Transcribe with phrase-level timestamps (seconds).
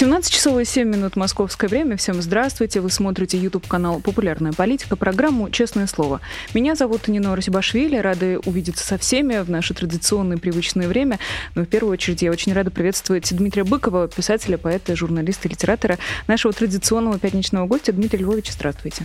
[0.00, 1.98] 17 часов и 7 минут московское время.
[1.98, 2.80] Всем здравствуйте.
[2.80, 6.22] Вы смотрите YouTube-канал «Популярная политика», программу «Честное слово».
[6.54, 7.98] Меня зовут Нина Росибашвили.
[7.98, 11.18] Рады увидеться со всеми в наше традиционное привычное время.
[11.54, 16.54] Но в первую очередь я очень рада приветствовать Дмитрия Быкова, писателя, поэта, журналиста, литератора, нашего
[16.54, 17.92] традиционного пятничного гостя.
[17.92, 19.04] Дмитрий Львович, здравствуйте.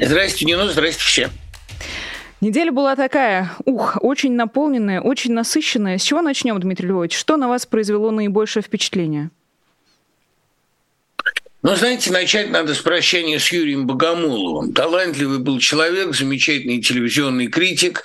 [0.00, 0.66] Здравствуйте, Нина.
[0.72, 1.30] Здравствуйте все.
[2.40, 5.98] Неделя была такая, ух, очень наполненная, очень насыщенная.
[5.98, 7.16] С чего начнем, Дмитрий Львович?
[7.16, 9.30] Что на вас произвело наибольшее впечатление?
[11.62, 14.72] Но, знаете, начать надо с прощания с Юрием Богомоловым.
[14.72, 18.02] Талантливый был человек, замечательный телевизионный критик,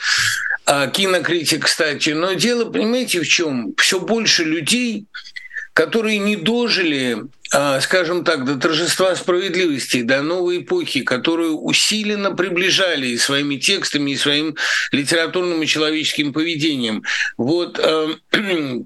[0.66, 2.12] а, кинокритик, кстати.
[2.12, 3.74] Но дело, понимаете, в чем?
[3.78, 5.06] Все больше людей,
[5.74, 7.18] которые не дожили,
[7.52, 14.12] а, скажем так, до торжества справедливости, до новой эпохи, которую усиленно приближали и своими текстами,
[14.12, 14.56] и своим
[14.92, 17.04] литературным и человеческим поведением.
[17.38, 18.10] Вот а,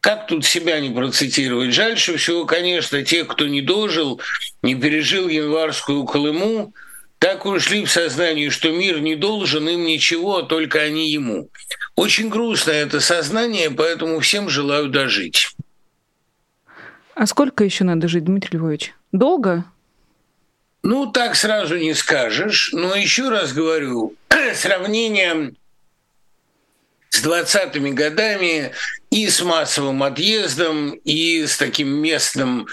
[0.00, 1.72] как тут себя не процитировать?
[1.72, 4.20] Жальше всего, конечно, тех, кто не дожил,
[4.62, 6.72] не пережил январскую Колыму,
[7.18, 11.50] так ушли в сознание, что мир не должен им ничего, а только они ему.
[11.94, 15.48] Очень грустно это сознание, поэтому всем желаю дожить.
[17.14, 18.94] А сколько еще надо жить, Дмитрий Львович?
[19.12, 19.66] Долго?
[20.82, 22.70] Ну, так сразу не скажешь.
[22.72, 24.14] Но еще раз говорю,
[24.54, 25.52] сравнение
[27.10, 28.70] с 20-ми годами
[29.10, 32.68] и с массовым отъездом, и с таким местным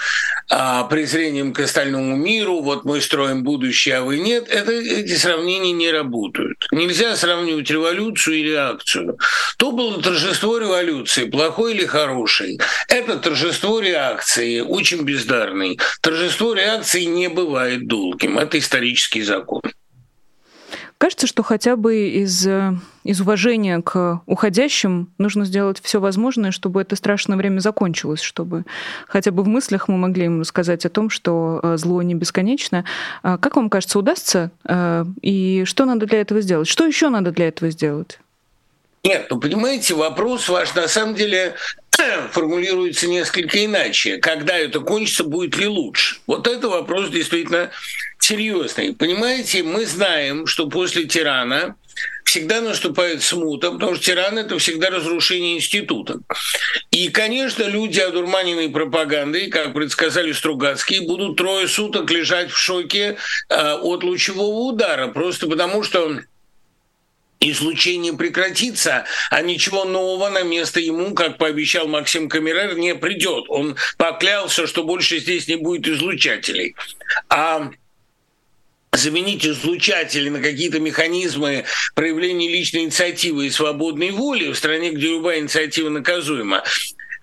[0.49, 2.61] а, презрением к остальному миру.
[2.61, 4.47] Вот мы строим будущее, а вы нет.
[4.47, 6.67] Это, эти сравнения не работают.
[6.71, 9.17] Нельзя сравнивать революцию и реакцию.
[9.57, 12.59] То было торжество революции, плохой или хороший.
[12.87, 15.79] Это торжество реакции, очень бездарный.
[16.01, 18.37] Торжество реакции не бывает долгим.
[18.37, 19.61] Это исторический закон.
[20.97, 26.81] Кажется, что хотя бы из, э, из уважения к уходящим нужно сделать все возможное, чтобы
[26.81, 28.65] это страшное время закончилось, чтобы
[29.07, 32.83] хотя бы в мыслях мы могли им рассказать о том, что э, зло не бесконечно.
[33.21, 34.49] А как вам кажется, удастся?
[34.67, 36.67] Э, и что надо для этого сделать?
[36.67, 38.19] Что еще надо для этого сделать?
[39.03, 41.53] Нет, ну понимаете, вопрос ваш на самом деле
[42.31, 44.17] формулируется несколько иначе.
[44.17, 46.17] Когда это кончится, будет ли лучше?
[46.27, 47.71] Вот это вопрос действительно
[48.19, 48.93] серьезный.
[48.93, 51.75] Понимаете, мы знаем, что после тирана
[52.23, 56.19] всегда наступает смута, потому что тиран– это всегда разрушение института.
[56.91, 63.17] И, конечно, люди, одурманенные пропагандой, как предсказали Стругацкие, будут трое суток лежать в шоке
[63.49, 66.19] э, от лучевого удара, просто потому что
[67.39, 73.45] излучение прекратится, а ничего нового на место ему, как пообещал Максим Камерер, не придет.
[73.49, 76.75] Он поклялся, что больше здесь не будет излучателей.
[77.29, 77.71] А
[78.91, 85.39] заменить излучатели на какие-то механизмы проявления личной инициативы и свободной воли в стране, где любая
[85.39, 86.63] инициатива наказуема,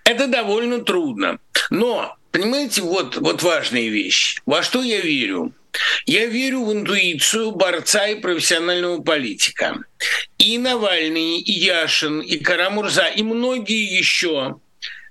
[0.04, 1.38] это довольно трудно.
[1.70, 4.40] Но, понимаете, вот, вот важная вещь.
[4.46, 5.52] Во что я верю?
[6.06, 9.76] Я верю в интуицию борца и профессионального политика.
[10.38, 14.56] И Навальный, и Яшин, и Карамурза, и многие еще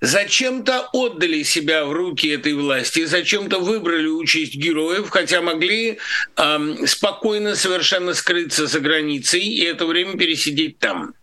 [0.03, 5.97] зачем-то отдали себя в руки этой власти, зачем-то выбрали участь героев, хотя могли
[6.35, 11.13] э, спокойно совершенно скрыться за границей и это время пересидеть там.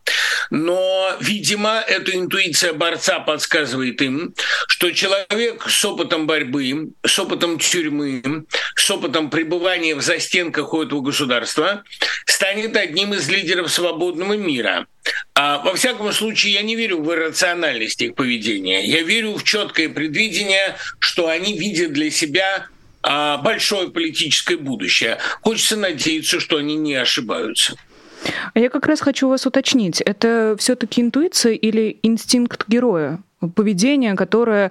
[0.50, 4.34] Но, видимо, эта интуиция борца подсказывает им,
[4.68, 8.44] что человек с опытом борьбы, с опытом тюрьмы,
[8.74, 11.84] с опытом пребывания в застенках у этого государства
[12.26, 14.86] станет одним из лидеров свободного мира.
[15.34, 18.84] А, во всяком случае, я не верю в иррациональность их поведения.
[18.84, 22.66] Я верю в четкое предвидение, что они видят для себя
[23.02, 25.18] а, большое политическое будущее.
[25.42, 27.76] Хочется надеяться, что они не ошибаются.
[28.54, 30.00] А я как раз хочу вас уточнить.
[30.00, 33.20] Это все-таки интуиция или инстинкт героя?
[33.54, 34.70] Поведение, которое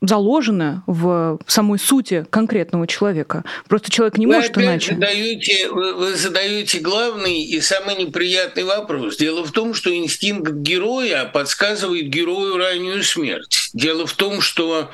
[0.00, 3.44] заложено в самой сути конкретного человека.
[3.68, 4.94] Просто человек не вы может иначе.
[4.94, 9.16] Задаете, вы, вы задаете главный и самый неприятный вопрос.
[9.16, 13.57] Дело в том, что инстинкт героя подсказывает герою раннюю смерть.
[13.74, 14.90] Дело в том, что,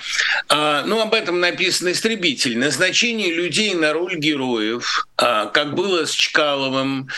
[0.49, 2.59] а, ну, об этом написано «Истребитель».
[2.59, 7.09] Назначение людей на роль героев, а, как было с Чкаловым,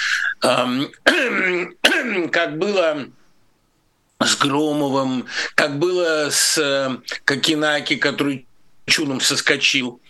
[2.30, 3.08] как было
[4.20, 8.46] с Громовым, как было с э, Кокинаки, который
[8.86, 10.00] чудом соскочил.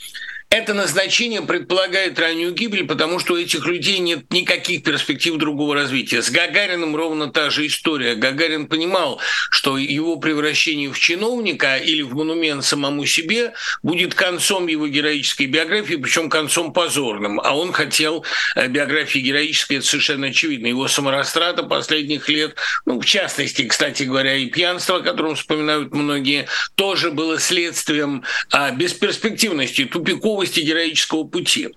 [0.48, 6.22] Это назначение предполагает раннюю гибель, потому что у этих людей нет никаких перспектив другого развития.
[6.22, 8.14] С Гагарином ровно та же история.
[8.14, 9.20] Гагарин понимал,
[9.50, 13.52] что его превращение в чиновника или в монумент самому себе
[13.82, 17.40] будет концом его героической биографии, причем концом позорным.
[17.40, 20.68] А он хотел э, биографии героической, это совершенно очевидно.
[20.68, 22.54] Его саморастрата последних лет,
[22.86, 26.46] ну, в частности, кстати говоря, и пьянство, о котором вспоминают многие,
[26.76, 28.22] тоже было следствием
[28.52, 31.68] а, бесперспективности, тупиковой тупиковости героического пути.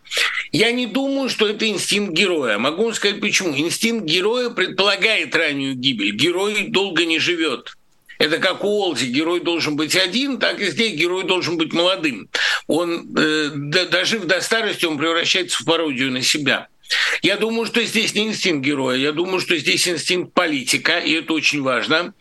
[0.51, 2.57] Я не думаю, что это инстинкт героя.
[2.57, 3.57] Могу вам сказать почему.
[3.57, 6.15] Инстинкт героя предполагает раннюю гибель.
[6.15, 7.75] Герой долго не живет.
[8.17, 12.27] Это как у Олди, герой должен быть один, так и здесь герой должен быть молодым.
[12.67, 13.49] Он, э,
[13.89, 16.67] дожив до старости, он превращается в пародию на себя.
[17.21, 21.31] Я думаю, что здесь не инстинкт героя, я думаю, что здесь инстинкт политика, и это
[21.31, 22.13] очень важно.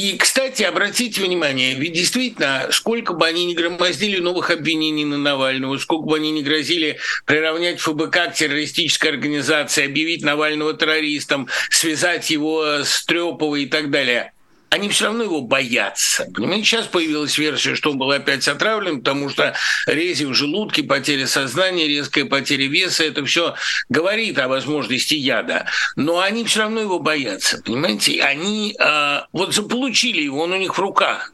[0.00, 5.76] И, кстати, обратите внимание, ведь действительно, сколько бы они ни громоздили новых обвинений на Навального,
[5.76, 12.82] сколько бы они ни грозили приравнять ФБК к террористической организации, объявить Навального террористом, связать его
[12.82, 14.32] с Трёповой и так далее–
[14.70, 16.30] они все равно его боятся.
[16.32, 19.54] Понимаете, сейчас появилась версия, что он был опять отравлен, потому что
[19.86, 23.56] рези в желудке, потеря сознания, резкая потеря веса, это все
[23.88, 25.66] говорит о возможности яда.
[25.96, 27.60] Но они все равно его боятся.
[27.64, 31.32] Понимаете, они э, вот заполучили его, он у них в руках.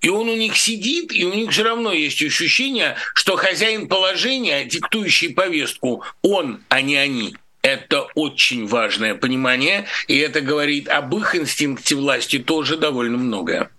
[0.00, 4.64] И он у них сидит, и у них все равно есть ощущение, что хозяин положения,
[4.64, 7.36] диктующий повестку, он, а не они.
[7.62, 13.70] Это очень важное понимание, и это говорит об их инстинкте власти тоже довольно многое.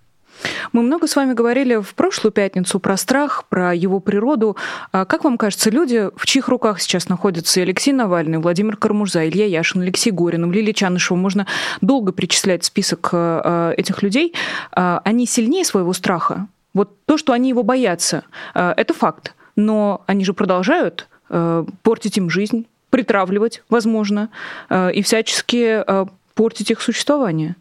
[0.72, 4.57] Мы много с вами говорили в прошлую пятницу про страх, про его природу.
[4.92, 9.45] А как вам кажется, люди, в чьих руках сейчас находятся Алексей Навальный, Владимир Кармурза, Илья
[9.45, 11.45] Яшин, Алексей Горин, Лилия Чанышева, можно
[11.81, 14.34] долго перечислять список э, этих людей,
[14.72, 16.48] а они сильнее своего страха?
[16.74, 18.24] Вот то, что они его боятся,
[18.54, 19.36] это факт.
[19.56, 24.29] Но они же продолжают портить им жизнь, притравливать, возможно,
[24.69, 26.05] э, и всячески э,
[26.35, 27.55] портить их существование.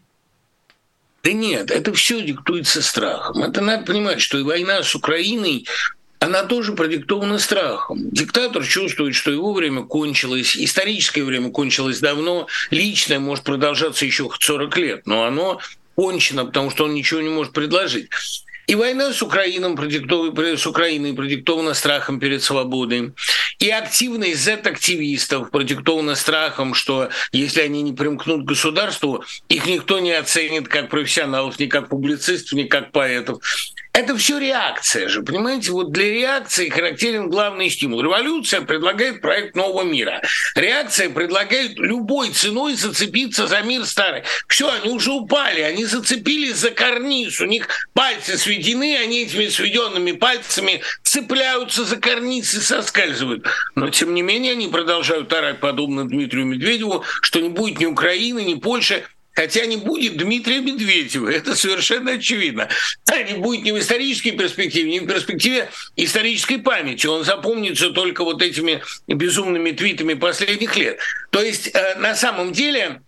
[1.23, 3.43] Да нет, это все диктуется страхом.
[3.43, 5.65] Это надо понимать, что и война с Украиной
[6.19, 8.09] она тоже продиктована страхом.
[8.11, 14.77] Диктатор чувствует, что его время кончилось, историческое время кончилось давно, личное может продолжаться еще 40
[14.77, 15.59] лет, но оно
[15.95, 18.09] кончено, потому что он ничего не может предложить.
[18.67, 23.13] И война с Украиной, продиктована, с Украиной продиктована страхом перед свободой.
[23.59, 30.11] И активность Z-активистов продиктована страхом, что если они не примкнут к государству, их никто не
[30.11, 33.41] оценит как профессионалов, ни как публицистов, ни как поэтов.
[33.93, 35.71] Это все реакция же, понимаете?
[35.71, 38.01] Вот для реакции характерен главный стимул.
[38.01, 40.21] Революция предлагает проект нового мира.
[40.55, 44.23] Реакция предлагает любой ценой зацепиться за мир старый.
[44.47, 50.13] Все, они уже упали, они зацепились за карниз, у них пальцы сведены, они этими сведенными
[50.13, 53.45] пальцами цепляются за карниз и соскальзывают.
[53.75, 58.41] Но, тем не менее, они продолжают орать, подобно Дмитрию Медведеву, что не будет ни Украины,
[58.43, 62.67] ни Польши, Хотя не будет Дмитрия Медведева, это совершенно очевидно.
[63.27, 67.07] Не будет ни в исторической перспективе, ни в перспективе исторической памяти.
[67.07, 70.99] Он запомнится только вот этими безумными твитами последних лет.
[71.29, 73.01] То есть э, на самом деле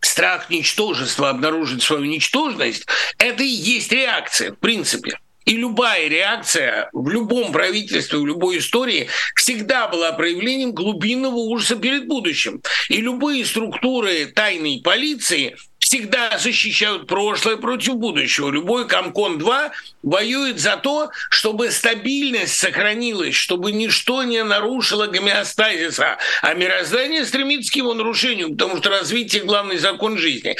[0.00, 2.86] страх ничтожества, обнаружить свою ничтожность,
[3.18, 5.18] это и есть реакция, в принципе.
[5.44, 12.06] И любая реакция в любом правительстве, в любой истории всегда была проявлением глубинного ужаса перед
[12.06, 12.62] будущим.
[12.88, 15.56] И любые структуры тайной полиции
[15.92, 18.50] всегда защищают прошлое против будущего.
[18.50, 19.72] Любой Комкон-2
[20.02, 27.76] воюет за то, чтобы стабильность сохранилась, чтобы ничто не нарушило гомеостазиса, а мироздание стремится к
[27.76, 30.56] его нарушению, потому что развитие– главный закон жизни.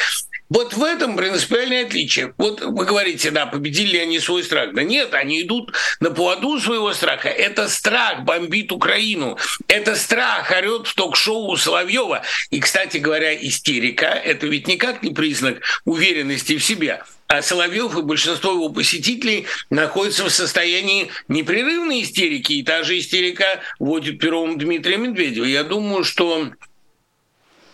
[0.52, 2.35] Вот в этом принципиальное отличие.
[2.37, 4.75] Вот вы говорите, да, победили они свой страх.
[4.75, 7.30] Да нет, они идут на поводу своего страха.
[7.30, 9.38] Это страх бомбит Украину.
[9.66, 12.23] Это страх орет в ток-шоу Соловьева.
[12.50, 17.02] И, кстати говоря, истерика– это ведь никак не признак уверенности в себе.
[17.28, 22.52] А Соловьев и большинство его посетителей находятся в состоянии непрерывной истерики.
[22.52, 25.47] И та же истерика вводит пером Дмитрия Медведева.
[25.47, 26.50] Я думаю, что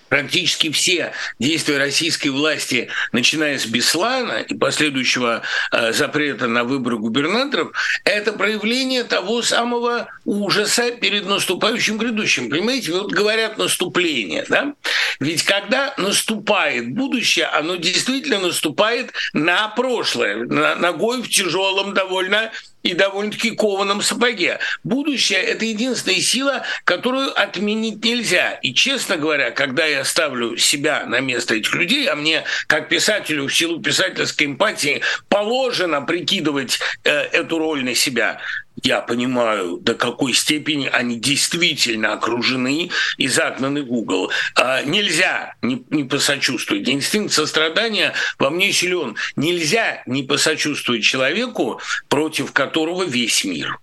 [0.08, 7.72] практически все действия российской власти, начиная с Беслана и последующего э, запрета на выборы губернаторов,
[8.04, 12.50] это проявление того самого ужаса перед наступающим грядущим.
[12.50, 14.74] Понимаете, вот говорят наступление, да?
[15.20, 22.50] Ведь когда наступает будущее, оно действительно наступает на прошлое, на, ногой в тяжелом довольно
[22.82, 24.58] и довольно-таки кованом сапоге.
[24.84, 28.52] Будущее– это единственная сила, которую отменить нельзя.
[28.62, 33.46] И, честно говоря, когда я ставлю себя на место этих людей, а мне, как писателю,
[33.46, 38.40] в силу писательской эмпатии, положено прикидывать э, эту роль на себя,
[38.82, 44.30] я понимаю, до какой степени они действительно окружены и загнаны в угол.
[44.54, 46.88] А, нельзя не, не посочувствовать.
[46.88, 49.16] Инстинкт сострадания во мне силен.
[49.36, 53.78] Нельзя не посочувствовать человеку, против которого весь мир.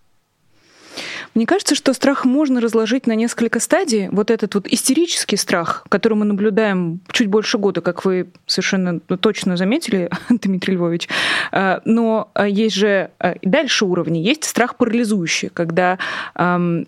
[1.36, 4.08] Мне кажется, что страх можно разложить на несколько стадий.
[4.10, 9.58] Вот этот вот истерический страх, который мы наблюдаем чуть больше года, как вы совершенно точно
[9.58, 11.10] заметили, Дмитрий Львович.
[11.52, 14.20] А, но а, есть же а, дальше уровни.
[14.20, 16.00] Есть страх парализующий, когда
[16.36, 16.88] эм,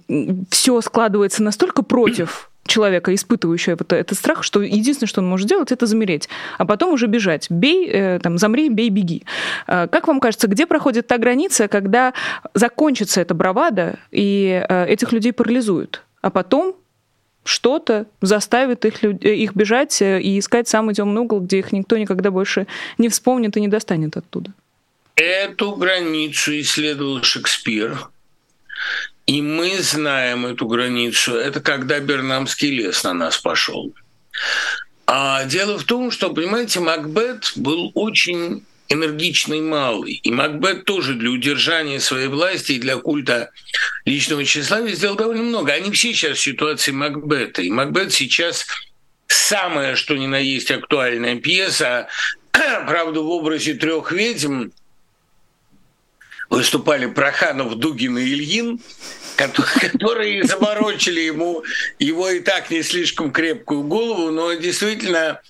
[0.50, 5.72] все складывается настолько против человека, испытывающего вот этот страх, что единственное, что он может сделать,
[5.72, 7.48] это замереть, а потом уже бежать.
[7.50, 9.24] Бей, э, там, замри, бей, беги.
[9.68, 12.14] Э, как вам кажется, где проходит та граница, когда
[12.54, 16.76] закончится эта бравада и э, этих людей парализуют, а потом
[17.44, 22.68] что-то заставит их, их бежать и искать самый темный угол, где их никто никогда больше
[22.98, 24.52] не вспомнит и не достанет оттуда?
[25.16, 28.10] Эту границу исследовал Шекспир.
[29.28, 31.36] И мы знаем эту границу.
[31.36, 33.94] Это когда Бернамский лес на нас пошел.
[35.06, 40.14] А дело в том, что, понимаете, Макбет был очень энергичный малый.
[40.14, 43.52] И Макбет тоже для удержания своей власти и для культа
[44.06, 45.74] личного тщеславия сделал довольно много.
[45.74, 47.62] Они все сейчас в ситуации Макбета.
[47.62, 48.66] И Макбет сейчас
[49.28, 52.08] самое, что ни на есть актуальная пьеса,
[52.52, 54.70] правда, в образе трех ведьм,
[56.50, 58.80] выступали Проханов, Дугин и Ильин,
[59.38, 61.64] которые заморочили ему
[62.00, 65.42] его и так не слишком крепкую голову, но действительно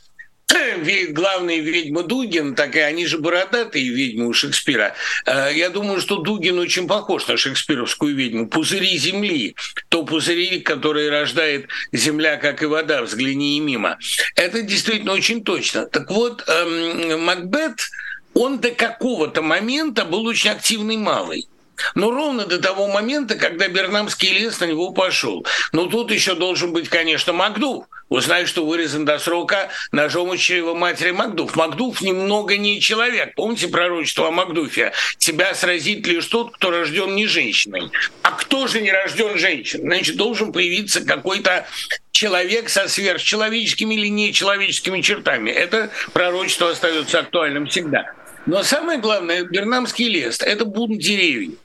[1.09, 4.93] главные ведьмы Дугин, так и они же бородатые ведьмы у Шекспира.
[5.25, 8.47] Э, я думаю, что Дугин очень похож на шекспировскую ведьму.
[8.47, 9.55] Пузыри земли,
[9.89, 13.97] то пузыри, которые рождает земля, как и вода, взгляни и мимо.
[14.35, 15.85] Это действительно очень точно.
[15.85, 17.89] Так вот, эм, Макбет,
[18.33, 21.47] он до какого-то момента был очень активный малый.
[21.95, 25.45] Но ровно до того момента, когда Бернамский лес на него пошел.
[25.71, 27.85] Но тут еще должен быть, конечно, Макдув.
[28.09, 31.55] Узнай, что вырезан до срока ножом из матери Макдув.
[31.55, 33.35] Макдув немного не человек.
[33.35, 34.93] Помните пророчество о Макдуфе?
[35.17, 37.91] Тебя сразит лишь тот, кто рожден не женщиной.
[38.21, 39.83] А кто же не рожден женщиной?
[39.83, 41.67] Значит, должен появиться какой-то
[42.11, 45.51] человек со сверхчеловеческими или нечеловеческими чертами.
[45.51, 48.13] Это пророчество остается актуальным всегда.
[48.45, 51.55] Но самое главное, Бернамский лес– это бунт деревьев.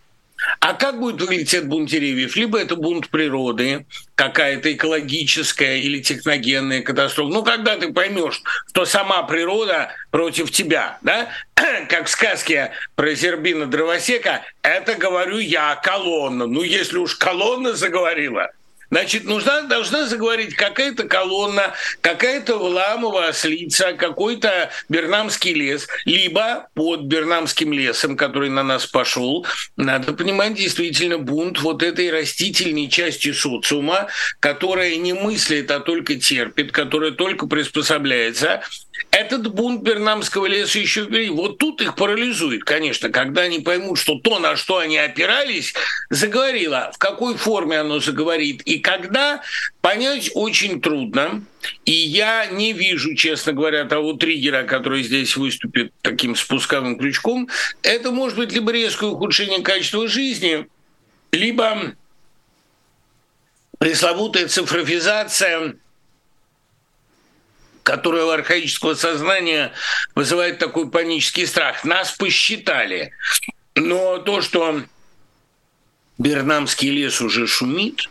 [0.60, 2.36] А как будет выглядеть этот бунт деревьев?
[2.36, 7.32] Либо это бунт природы, какая-то экологическая или техногенная катастрофа.
[7.32, 11.30] Ну, когда ты поймешь, что сама природа против тебя, да?
[11.88, 16.46] Как в сказке про Зербина Дровосека, это говорю я, колонна.
[16.46, 18.50] Ну, если уж колонна заговорила–
[18.92, 21.72] Значит, нужна, должна заговорить какая-то колонна,
[22.02, 29.46] какая-то Вламова ослица, какой-то Бернамский лес, либо под Бернамским лесом, который на нас пошел,
[29.78, 34.08] надо понимать действительно бунт вот этой растительной части социума,
[34.40, 38.60] которая не мыслит, а только терпит, которая только приспособляется,
[39.22, 41.30] этот бунт Бернамского леса еще впереди.
[41.30, 45.74] Вот тут их парализует, конечно, когда они поймут, что то, на что они опирались,
[46.10, 46.90] заговорило.
[46.94, 49.42] В какой форме оно заговорит и когда,
[49.80, 51.44] понять очень трудно.
[51.84, 57.48] И я не вижу, честно говоря, того триггера, который здесь выступит таким спусковым крючком.
[57.82, 60.66] Это может быть либо резкое ухудшение качества жизни,
[61.30, 61.94] либо
[63.78, 65.76] пресловутая цифровизация
[67.82, 69.72] которая у архаического сознания
[70.14, 71.84] вызывает такой панический страх.
[71.84, 73.12] Нас посчитали.
[73.74, 74.82] Но то, что
[76.18, 78.08] Бернамский лес уже шумит,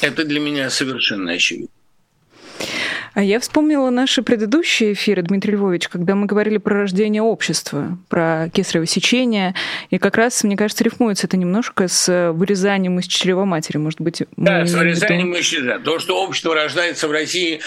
[0.00, 1.68] это для меня совершенно очевидно.
[3.14, 8.48] А я вспомнила наши предыдущие эфиры, Дмитрий Львович, когда мы говорили про рождение общества, про
[8.52, 9.54] кесарево сечение,
[9.90, 14.22] и как раз, мне кажется, рифмуется это немножко с вырезанием из чрева матери, может быть.
[14.38, 15.78] Да, с вырезанием из чрева.
[15.80, 17.60] То, что общество рождается в России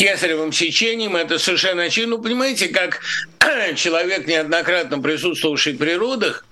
[0.00, 2.16] кесаревым сечением, это совершенно очевидно.
[2.16, 3.02] Ну, понимаете, как
[3.76, 6.46] человек, неоднократно присутствовавший при родах,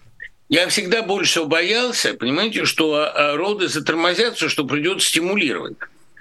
[0.51, 5.79] я всегда больше всего боялся, понимаете, что а, роды затормозятся, что придется стимулировать.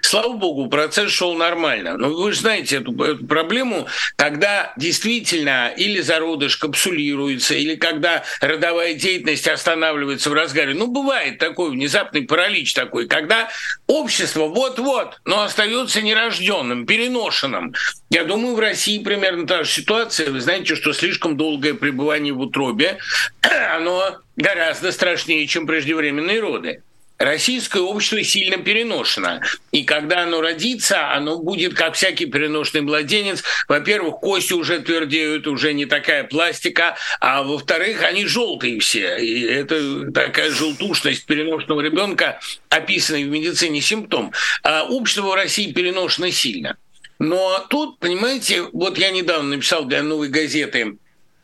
[0.08, 1.98] Слава богу, процесс шел нормально.
[1.98, 8.94] Но вы же знаете эту, эту проблему, когда действительно или зародыш капсулируется, или когда родовая
[8.94, 10.74] деятельность останавливается в разгаре.
[10.76, 13.50] Ну, бывает такой внезапный паралич такой, когда
[13.88, 17.76] общество вот-вот, но остается нерожденным, переношенным.
[18.10, 20.32] Я думаю, в России примерно та же ситуация.
[20.32, 23.00] Вы знаете, что слишком долгое пребывание в утробе,
[23.76, 26.82] оно гораздо страшнее, чем преждевременные роды.
[27.18, 29.42] Российское общество сильно переношено.
[29.72, 33.44] И когда оно родится, оно будет, как всякий переношенный младенец.
[33.68, 39.18] Во-первых, кости уже твердеют, уже не такая пластика, а во-вторых, они желтые все.
[39.18, 44.32] И это такая желтушность переношенного ребенка, описанный в медицине симптом.
[44.64, 46.78] А общество в России переношено сильно.
[47.20, 50.98] Но тут, понимаете, вот я недавно написал для новой газеты,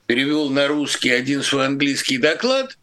[0.05, 2.77] перевел на русский один свой английский доклад–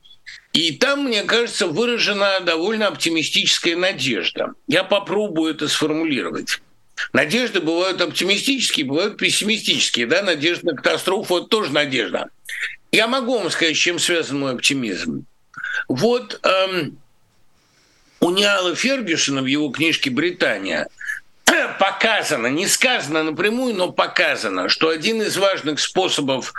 [0.52, 4.54] и там, мне кажется, выражена довольно оптимистическая надежда.
[4.66, 6.60] Я попробую это сформулировать.
[7.12, 10.06] Надежды бывают оптимистические, бывают пессимистические.
[10.06, 10.22] Да?
[10.22, 12.28] Надежда на катастрофу– это тоже надежда.
[12.90, 15.24] Я могу вам сказать, с чем связан мой оптимизм.
[15.88, 16.98] Вот эм,
[18.18, 20.88] у Ниала Фергюсона в его книжке «Британия»
[21.78, 26.52] показано, не сказано напрямую, но показано, что один из важных способов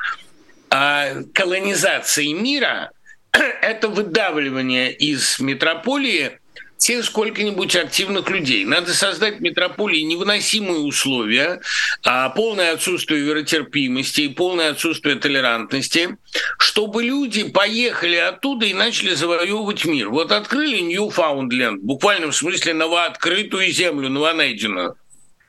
[0.70, 2.92] э, колонизации мира–
[3.62, 6.40] это выдавливание из метрополии
[6.82, 8.66] тех сколько-нибудь активных людей.
[8.66, 11.62] Надо создать в метрополии невыносимые условия,
[12.04, 16.18] а, полное отсутствие веротерпимости и полное отсутствие толерантности,
[16.58, 20.10] чтобы люди поехали оттуда и начали завоевывать мир.
[20.10, 24.96] Вот открыли Ньюфаундленд, в буквальном смысле новооткрытую землю, новонайденную,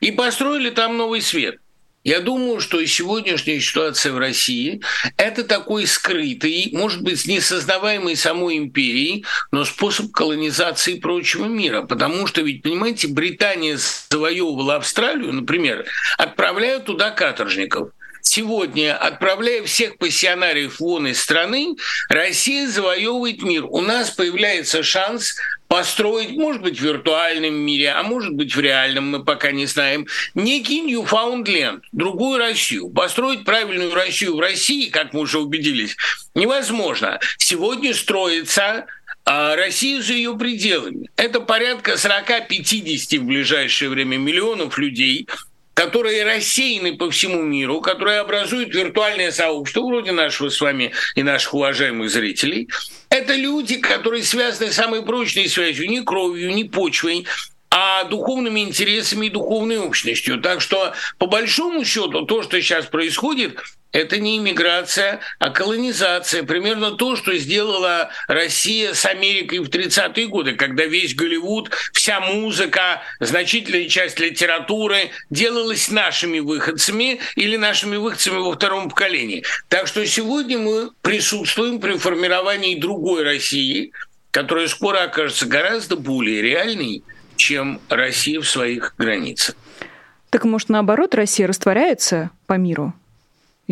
[0.01, 1.62] и построили там новый свет.
[2.05, 4.83] Я думаю, что сегодняшняя ситуация в России–
[5.17, 11.83] это такой скрытый, может быть, несоздаваемый самой империей, но способ колонизации прочего мира.
[11.83, 13.79] Потому что ведь, понимаете, Британия
[14.11, 15.87] завоевывала Австралию, например,
[16.19, 17.91] отправляя туда каторжников–
[18.25, 21.75] Сегодня, отправляя всех пассионариев вон из страны,
[22.09, 23.65] Россия завоевывает мир.
[23.65, 25.35] У нас появляется шанс
[25.73, 30.07] построить, может быть, в виртуальном мире, а может быть, в реальном, мы пока не знаем,
[30.35, 32.91] некий Ньюфаундленд, другую Россию.
[32.91, 35.97] Построить правильную Россию в России, как мы уже убедились,
[36.35, 37.21] невозможно.
[37.39, 38.85] Сегодня строится
[39.25, 41.09] а Россию за ее пределами.
[41.17, 45.27] Это порядка 40-50 в ближайшее время миллионов людей,
[45.75, 51.55] которые рассеяны по всему миру, которые образуют виртуальное сообщество, вроде нашего с вами и наших
[51.55, 52.69] уважаемых зрителей,
[53.09, 57.27] это люди, которые связаны самой прочной связью, не кровью, не почвой,
[57.75, 60.39] а духовными интересами и духовной общностью.
[60.43, 63.59] Так что, по большому счету, то, что сейчас происходит,
[63.93, 66.43] это не иммиграция, а колонизация.
[66.43, 73.03] Примерно то, что сделала Россия с Америкой в 30-е годы, когда весь Голливуд, вся музыка,
[73.21, 79.45] значительная часть литературы делалась нашими выходцами или нашими выходцами во втором поколении.
[79.69, 83.93] Так что сегодня мы присутствуем при формировании другой России,
[84.31, 87.03] которая скоро окажется гораздо более реальной,
[87.37, 89.55] чем Россия в своих границах.
[90.31, 92.95] Так может, наоборот, Россия растворяется по миру?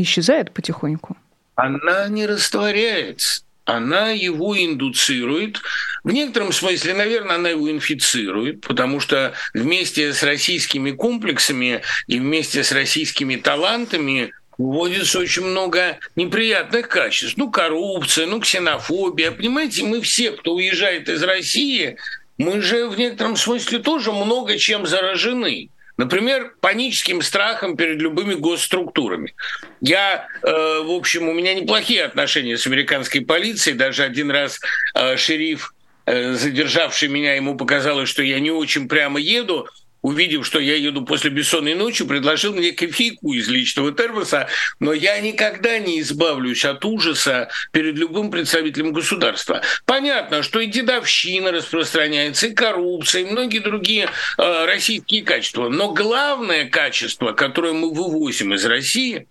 [0.03, 1.17] исчезает потихоньку?
[1.55, 3.43] Она не растворяется.
[3.65, 5.61] Она его индуцирует.
[6.03, 12.65] В некотором смысле, наверное, она его инфицирует, потому что вместе с российскими комплексами и вместе
[12.65, 17.37] с российскими талантами вводится очень много неприятных качеств.
[17.37, 19.31] Ну, коррупция, ну, ксенофобия.
[19.31, 21.97] Понимаете, мы все, кто уезжает из России,
[22.41, 25.69] мы же в некотором смысле тоже много чем заражены.
[25.99, 29.35] Например, паническим страхом перед любыми госструктурами.
[29.83, 33.77] Я, э, в общем, у меня неплохие отношения с американской полицией.
[33.77, 34.59] Даже один раз
[34.95, 35.75] э, шериф,
[36.07, 39.69] э, задержавший меня, ему показалось, что я не очень прямо еду
[40.03, 45.21] увидев, что я еду после бессонной ночи, предложил мне кофейку из личного термоса, но я
[45.21, 49.63] никогда не избавлюсь от ужаса перед любым представителем государства.
[49.85, 54.09] Понятно, что и дедовщина распространяется, и коррупция, и многие другие
[54.39, 55.69] э, российские качества.
[55.69, 59.27] Но главное качество, которое мы вывозим из России,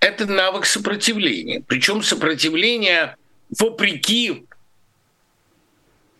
[0.00, 1.62] это навык сопротивления.
[1.66, 3.16] Причем сопротивление
[3.58, 4.44] вопреки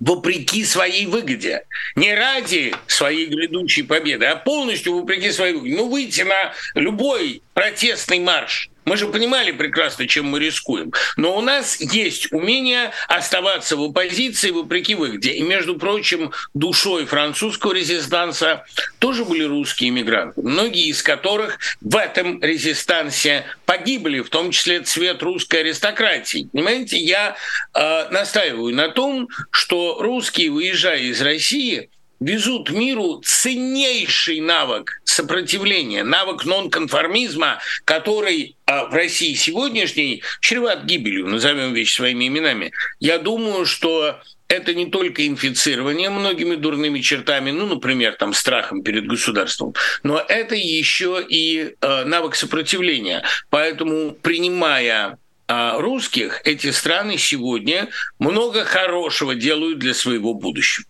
[0.03, 1.65] вопреки своей выгоде.
[1.95, 5.77] Не ради своей грядущей победы, а полностью вопреки своей выгоде.
[5.77, 10.93] Ну, выйти на любой протестный марш мы же понимали прекрасно, чем мы рискуем.
[11.17, 15.33] Но у нас есть умение оставаться в оппозиции вопреки выгоде.
[15.33, 18.65] И, между прочим, душой французского резистанса
[18.99, 25.23] тоже были русские иммигранты, многие из которых в этом резистансе погибли, в том числе цвет
[25.23, 26.49] русской аристократии.
[26.53, 27.37] Понимаете, я
[27.75, 31.91] э, настаиваю на том, что русские, выезжая из России,
[32.23, 41.75] везут миру ценнейший навык сопротивления, навык нонконформизма, который а, в России сегодняшней чреват гибелью, назовем
[41.75, 42.73] вещи своими именами.
[43.01, 49.07] Я думаю, что это не только инфицирование многими дурными чертами, ну, например, там, страхом перед
[49.07, 53.25] государством, но это еще и э, навык сопротивления.
[53.51, 60.87] Поэтому, принимая а, русских, эти страны сегодня много хорошего делают для своего будущего.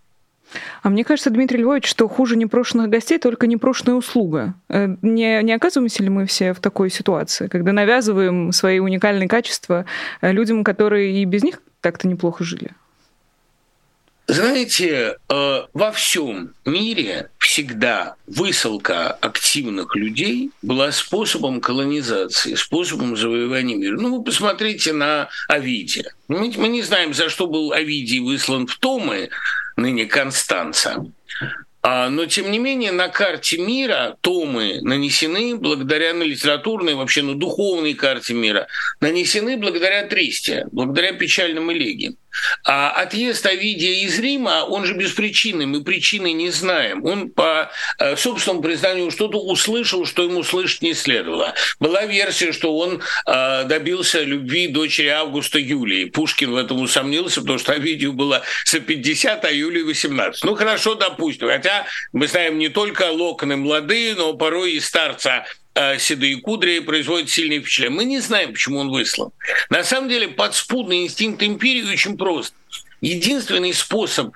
[0.81, 4.53] А мне кажется, Дмитрий Львович, что хуже непрошенных гостей только непрошенная услуга.
[4.69, 9.85] Э, не, не оказываемся ли мы все в такой ситуации, когда навязываем свои уникальные качества
[10.21, 12.71] э, людям, которые и без них так-то неплохо жили?
[14.27, 23.97] Знаете, э, во всем мире всегда высылка активных людей была способом колонизации, способом завоевания мира.
[23.99, 26.13] Ну, вы посмотрите на Овидия.
[26.29, 29.29] Мы не знаем, за что был Овидий выслан в Томы,
[29.83, 31.05] ныне Констанца.
[31.85, 37.35] А, но, тем не менее, на карте мира томы нанесены благодаря на литературной, вообще на
[37.35, 38.67] духовной карте мира,
[39.01, 42.15] нанесены благодаря Тристе, благодаря печальным элегиям.
[42.65, 47.03] А отъезд Овидия из Рима, он же беспричинный, мы причины не знаем.
[47.05, 51.53] Он по э, собственному признанию что-то услышал, что ему слышать не следовало.
[51.79, 56.05] Была версия, что он э, добился любви дочери Августа Юлии.
[56.05, 60.43] Пушкин в этом усомнился, потому что Овидию было за 50, а Юлии 18.
[60.43, 61.47] Ну хорошо, допустим.
[61.47, 65.45] Хотя мы знаем не только локоны молодые, но порой и старца
[65.97, 67.97] седые кудри производят сильное впечатление.
[67.97, 69.31] Мы не знаем, почему он выслан.
[69.69, 72.53] На самом деле подспудный инстинкт империи очень прост.
[73.01, 74.35] Единственный способ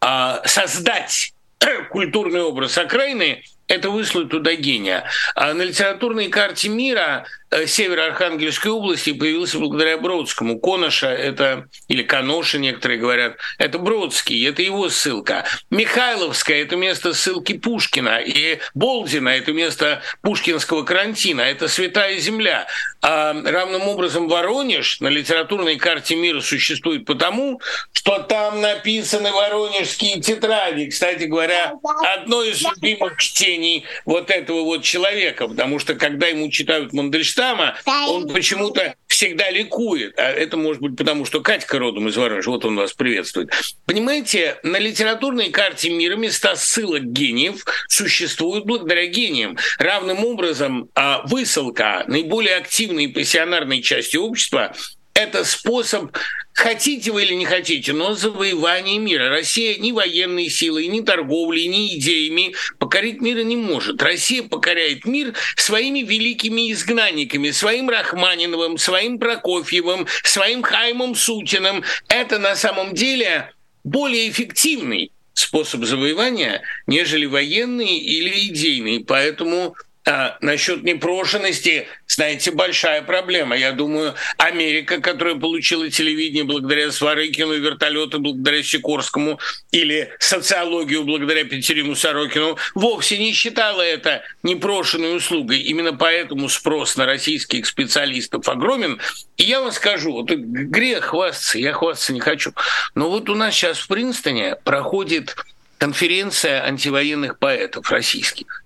[0.00, 1.34] а, создать
[1.90, 5.04] культурный образ окраины– это выслать туда гения.
[5.34, 10.58] А на литературной карте мира Э, Северо-Архангельской области появился благодаря Бродскому.
[10.58, 15.44] Коноша это, или Коноша некоторые говорят, это Бродский, это его ссылка.
[15.70, 22.66] Михайловская– это место ссылки Пушкина, и Болдина– это место пушкинского карантина, это святая земля.
[23.00, 27.60] А равным образом Воронеж на литературной карте мира существует потому,
[27.92, 30.90] что там написаны воронежские тетради.
[30.90, 31.74] Кстати говоря,
[32.16, 33.55] одно из любимых чтений
[34.04, 37.76] вот этого вот человека, потому что когда ему читают Мандельштама,
[38.08, 40.18] он почему-то всегда ликует.
[40.18, 43.50] А это может быть потому, что Катька родом из Воронежа, вот он вас приветствует.
[43.86, 49.56] Понимаете, на литературной карте мира места ссылок гениев существуют благодаря гениям.
[49.78, 54.74] Равным образом а, высылка наиболее активной и пассионарной части общества
[55.16, 56.16] это способ,
[56.52, 59.30] хотите вы или не хотите, но завоевание мира.
[59.30, 64.02] Россия ни военной силой, ни торговлей, ни идеями покорить мира не может.
[64.02, 71.82] Россия покоряет мир своими великими изгнанниками, своим Рахманиновым, своим Прокофьевым, своим Хаймом Сутиным.
[72.08, 73.52] Это на самом деле
[73.84, 79.02] более эффективный способ завоевания, нежели военный или идейный.
[79.02, 83.56] Поэтому а насчет непрошенности, знаете, большая проблема.
[83.56, 89.40] Я думаю, Америка, которая получила телевидение благодаря Сварыкину, вертолеты благодаря Сикорскому
[89.72, 95.58] или социологию благодаря Петерину Сорокину, вовсе не считала это непрошенной услугой.
[95.58, 99.00] Именно поэтому спрос на российских специалистов огромен.
[99.36, 102.52] И я вам скажу, вот грех хвастаться, я хвастаться не хочу.
[102.94, 105.34] Но вот у нас сейчас в Принстоне проходит
[105.78, 108.62] конференция антивоенных поэтов российских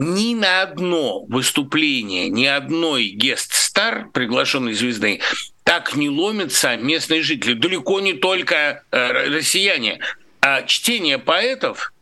[0.00, 5.20] ни на одно выступление, ни одной гест-стар, приглашенной звезды,
[5.64, 7.54] так не ломятся местные жители.
[7.54, 9.98] Далеко не только э, россияне.
[10.40, 11.92] А чтение поэтов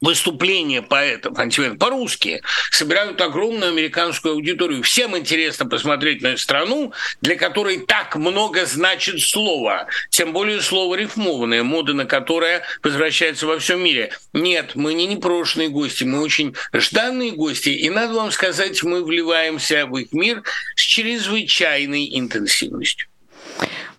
[0.00, 1.36] выступления поэтов
[1.78, 4.82] по-русски собирают огромную американскую аудиторию.
[4.82, 11.62] Всем интересно посмотреть на страну, для которой так много значит слово, тем более слово рифмованное,
[11.62, 14.12] мода на которое возвращается во всем мире.
[14.32, 19.86] Нет, мы не непрошенные гости, мы очень жданные гости, и надо вам сказать, мы вливаемся
[19.86, 20.42] в их мир
[20.76, 23.09] с чрезвычайной интенсивностью.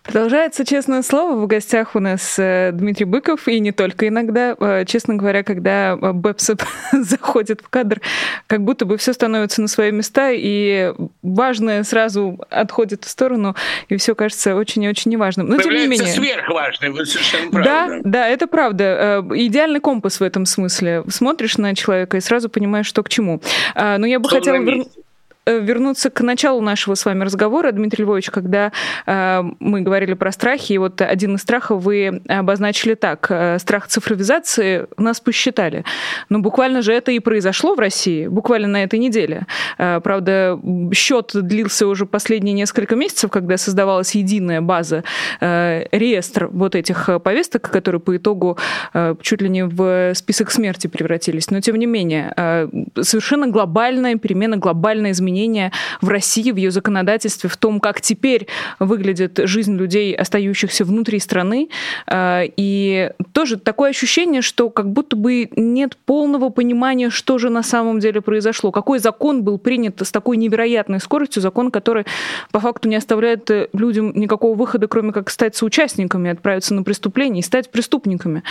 [0.02, 1.40] Продолжается честное слово.
[1.40, 4.56] В гостях у нас э, Дмитрий Быков, и не только иногда.
[4.58, 6.60] Э, честно говоря, когда э, Бэпсеп
[6.92, 8.00] заходит в кадр,
[8.48, 13.54] как будто бы все становится на свои места, и важное сразу отходит в сторону,
[13.88, 15.46] и все кажется очень и очень неважным.
[15.46, 16.08] Но тем не менее...
[16.08, 17.64] сверхважное, вы совершенно правы.
[17.64, 19.24] Да, да, это правда.
[19.34, 21.04] Идеальный компас в этом смысле.
[21.08, 23.40] Смотришь на человека и сразу понимаешь, что к чему.
[23.76, 25.01] Но я бы хотела вернуться
[25.46, 28.72] вернуться к началу нашего с вами разговора, Дмитрий Львович, когда
[29.06, 33.26] э, мы говорили про страхи, и вот один из страхов вы обозначили так.
[33.30, 35.84] Э, страх цифровизации нас посчитали.
[36.28, 39.46] Но буквально же это и произошло в России, буквально на этой неделе.
[39.78, 40.60] Э, правда,
[40.92, 45.02] счет длился уже последние несколько месяцев, когда создавалась единая база,
[45.40, 48.58] э, реестр вот этих повесток, которые по итогу
[48.94, 51.50] э, чуть ли не в список смерти превратились.
[51.50, 52.68] Но, тем не менее, э,
[53.00, 58.46] совершенно глобальная перемена, глобальное изменение изменения в России, в ее законодательстве, в том, как теперь
[58.78, 61.68] выглядит жизнь людей, остающихся внутри страны.
[62.06, 67.62] Э, и тоже такое ощущение, что как будто бы нет полного понимания, что же на
[67.62, 72.04] самом деле произошло, какой закон был принят с такой невероятной скоростью, закон, который
[72.50, 77.42] по факту не оставляет людям никакого выхода, кроме как стать соучастниками, отправиться на преступление и
[77.42, 78.42] стать преступниками.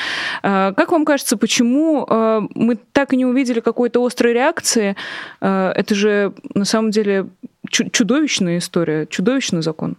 [0.43, 4.95] Э, как вам кажется, почему э, мы так и не увидели какой-то острой реакции?
[5.41, 7.27] Э, это же на самом деле
[7.69, 9.97] чудовищная история, чудовищный закон.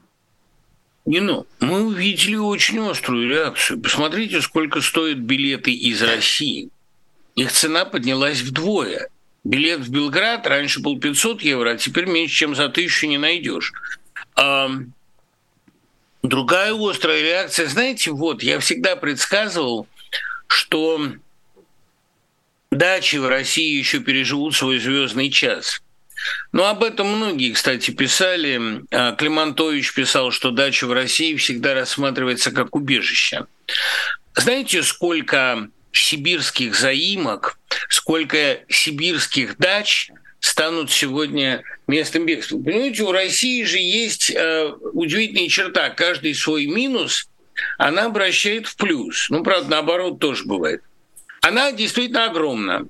[1.04, 3.80] Не, ну, мы увидели очень острую реакцию.
[3.80, 6.70] Посмотрите, сколько стоят билеты из России.
[7.34, 9.08] Их цена поднялась вдвое.
[9.44, 13.72] Билет в Белград раньше был 500 евро, а теперь меньше, чем за тысячу не найдешь.
[16.22, 19.88] Другая острая реакция, знаете, вот, я всегда предсказывал,
[20.46, 21.14] что
[22.70, 25.82] дачи в России еще переживут свой звездный час.
[26.52, 28.82] Но об этом многие, кстати, писали.
[28.90, 33.46] А, Климантович писал, что дача в России всегда рассматривается как убежище.
[34.34, 37.58] Знаете, сколько сибирских заимок,
[37.88, 40.10] сколько сибирских дач–
[40.42, 42.58] станут сегодня местом бегства.
[42.58, 45.88] Понимаете, у России же есть э, удивительная черта.
[45.90, 47.28] Каждый свой минус
[47.78, 49.30] она обращает в плюс.
[49.30, 50.82] Ну, правда, наоборот тоже бывает.
[51.42, 52.86] Она действительно огромна.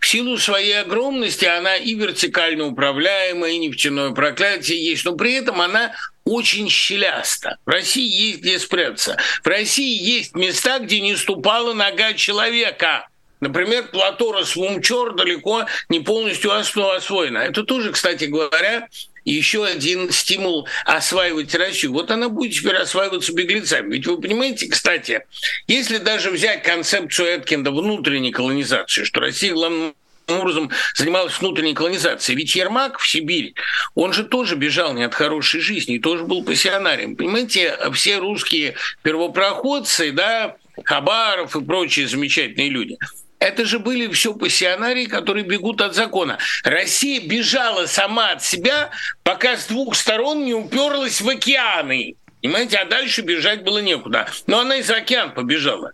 [0.00, 5.60] В силу своей огромности она и вертикально управляемая, и нефтяное проклятие есть, но при этом
[5.60, 5.92] она
[6.24, 7.58] очень щеляста.
[7.66, 9.18] В России есть где спрятаться.
[9.42, 13.06] В России есть места, где не ступала нога человека.
[13.40, 17.38] Например, плато Расвумчор далеко не полностью освоено.
[17.38, 18.88] Это тоже, кстати говоря,
[19.32, 21.92] еще один стимул осваивать Россию.
[21.92, 23.94] Вот она будет теперь осваиваться беглецами.
[23.94, 25.24] Ведь вы понимаете, кстати,
[25.66, 29.94] если даже взять концепцию Эткинда внутренней колонизации, что Россия главным
[30.28, 32.38] образом занималась внутренней колонизацией.
[32.38, 33.54] Ведь Ермак в Сибирь,
[33.94, 37.16] он же тоже бежал не от хорошей жизни, тоже был пассионарием.
[37.16, 42.96] Понимаете, все русские первопроходцы, да, Хабаров и прочие замечательные люди–
[43.40, 46.38] это же были все пассионарии, которые бегут от закона.
[46.62, 48.90] Россия бежала сама от себя,
[49.22, 52.14] пока с двух сторон не уперлась в океаны.
[52.42, 54.28] Понимаете, а дальше бежать было некуда.
[54.46, 55.92] Но она из океан побежала.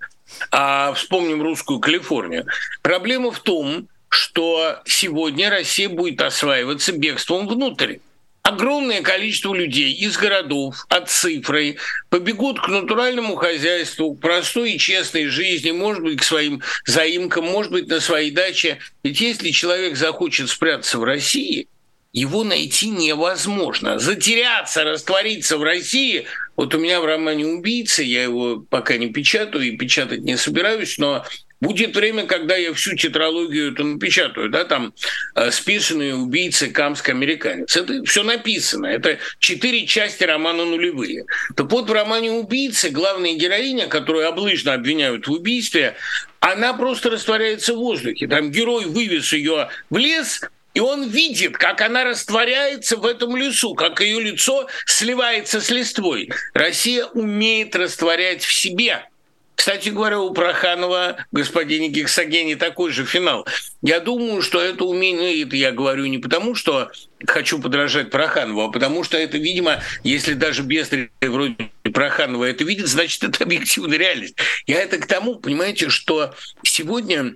[0.51, 2.47] А вспомним русскую Калифорнию.
[2.83, 7.99] Проблема в том, что сегодня Россия будет осваиваться бегством внутрь
[8.47, 11.79] огромное количество людей из городов от цифры
[12.11, 17.73] побегут к натуральному хозяйству, к простой и честной жизни, может быть, к своим заимкам, может
[17.73, 18.79] быть, на своей даче.
[19.03, 21.67] Ведь если человек захочет спрятаться в России,
[22.13, 23.99] его найти невозможно.
[23.99, 26.27] Затеряться, раствориться в России.
[26.55, 30.99] Вот у меня в романе «Убийца», я его пока не печатаю и печатать не собираюсь,
[30.99, 31.27] но
[31.61, 34.93] Будет время, когда я всю тетралогию эту напечатаю, да, там
[35.35, 37.75] э, списанные убийцы, камск-американец.
[37.77, 38.87] Это все написано.
[38.87, 41.25] Это четыре части романа нулевые.
[41.57, 45.97] Так вот, в романе «Убийцы» главная героиня, которую облыжно обвиняют в убийстве,
[46.41, 48.29] она просто растворяется в воздухе.
[48.29, 50.43] Там герой вывез ее в лес,
[50.75, 56.31] и он видит, как она растворяется в этом лесу, как ее лицо сливается с листвой.
[56.53, 59.09] Россия умеет растворять в себе
[59.57, 63.47] кстати говоря, у Проханова, господине Гексогене, такой же финал.
[63.83, 66.91] Я думаю, что это умение, это я говорю не потому, что
[67.27, 70.91] хочу подражать Проханову, а потому что это, видимо, если даже без
[71.21, 74.37] вроде Проханова это видит, значит, это объективная реальность.
[74.67, 77.35] Я это к тому, понимаете, что сегодня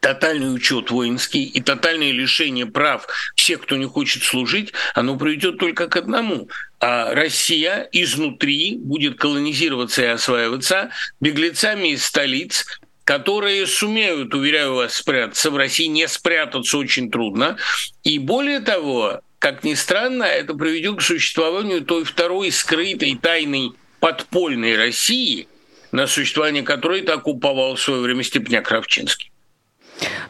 [0.00, 3.06] тотальный учет воинский и тотальное лишение прав
[3.36, 6.48] всех, кто не хочет служить, оно приведет только к одному.
[6.80, 12.66] А Россия изнутри будет колонизироваться и осваиваться беглецами из столиц,
[13.04, 15.50] которые сумеют, уверяю вас, спрятаться.
[15.50, 17.56] В России не спрятаться очень трудно.
[18.04, 24.76] И более того, как ни странно, это приведет к существованию той второй скрытой, тайной, подпольной
[24.76, 25.48] России,
[25.90, 29.30] на существование которой так уповал в свое время Степняк Кравчинский.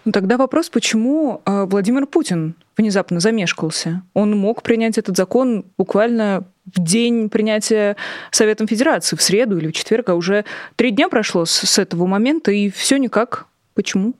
[0.04, 4.02] Ну, тогда вопрос, почему э, Владимир Путин внезапно замешкался?
[4.14, 7.96] Он мог принять этот закон буквально в день принятия
[8.30, 10.44] Советом Федерации, в среду или в четверг, а уже
[10.76, 13.46] три дня прошло с, с этого момента, и все никак.
[13.74, 14.14] Почему?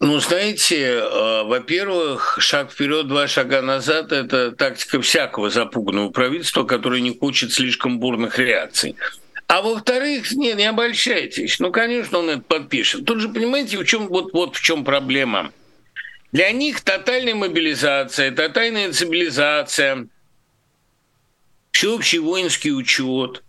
[0.00, 7.00] Ну, знаете, э, во-первых, шаг вперед, два шага назад– это тактика всякого запуганного правительства, которое
[7.00, 8.94] не хочет слишком бурных реакций.
[9.48, 11.58] А во-вторых, не, не обольщайтесь.
[11.58, 13.04] Ну, конечно, он это подпишет.
[13.04, 15.52] Тут же, понимаете, в чем, вот, вот в чем проблема.
[16.32, 20.06] Для них тотальная мобилизация, тотальная цивилизация,
[21.72, 23.42] всеобщий воинский учет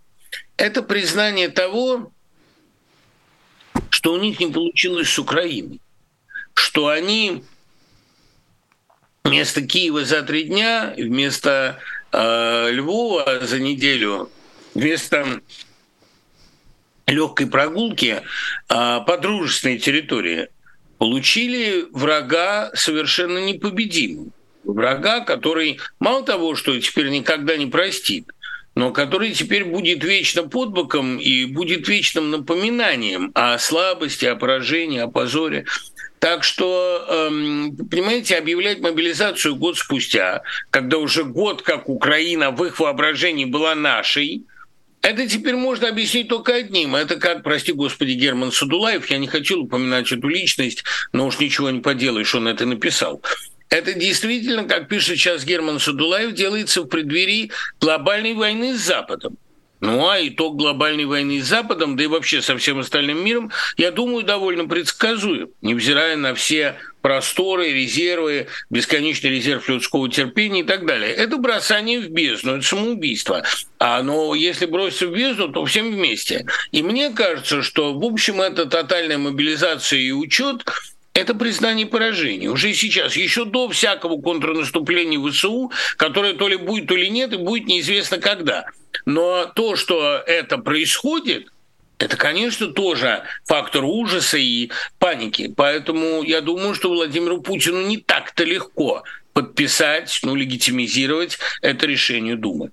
[0.60, 2.12] это признание того,
[3.88, 5.80] что у них не получилось с Украиной,
[6.52, 7.44] что они
[9.24, 11.80] вместо Киева за три дня, вместо
[12.12, 14.30] э, Львова за неделю,
[14.74, 15.40] вместо
[17.10, 18.20] легкой прогулки э,
[18.68, 20.48] по дружественной территории
[20.98, 24.32] получили врага совершенно непобедимым.
[24.64, 28.26] Врага, который мало того, что теперь никогда не простит,
[28.74, 35.00] но который теперь будет вечно под боком и будет вечным напоминанием о слабости, о поражении,
[35.00, 35.64] о позоре.
[36.18, 42.78] Так что, эм, понимаете, объявлять мобилизацию год спустя, когда уже год, как Украина в их
[42.78, 44.42] воображении была нашей,
[45.02, 46.94] это теперь можно объяснить только одним.
[46.94, 51.70] Это как, прости господи, Герман Садулаев, я не хотел упоминать эту личность, но уж ничего
[51.70, 53.22] не поделаешь, он это написал.
[53.70, 59.38] Это действительно, как пишет сейчас Герман Садулаев, делается в преддверии глобальной войны с Западом.
[59.80, 63.90] Ну а итог глобальной войны с Западом, да и вообще со всем остальным миром, я
[63.90, 71.10] думаю, довольно предсказуем, невзирая на все просторы, резервы, бесконечный резерв людского терпения и так далее.
[71.12, 73.42] Это бросание в бездну, это самоубийство.
[73.78, 76.44] А, но если броситься в бездну, то всем вместе.
[76.72, 80.62] И мне кажется, что, в общем, это тотальная мобилизация и учет
[81.14, 82.48] это признание поражения.
[82.48, 87.36] Уже сейчас, еще до всякого контрнаступления ВСУ, которое то ли будет, то ли нет, и
[87.36, 88.66] будет неизвестно когда.
[89.04, 91.48] Но то, что это происходит,
[91.98, 95.52] это, конечно, тоже фактор ужаса и паники.
[95.54, 102.70] Поэтому я думаю, что Владимиру Путину не так-то легко подписать, ну, легитимизировать это решение Думы.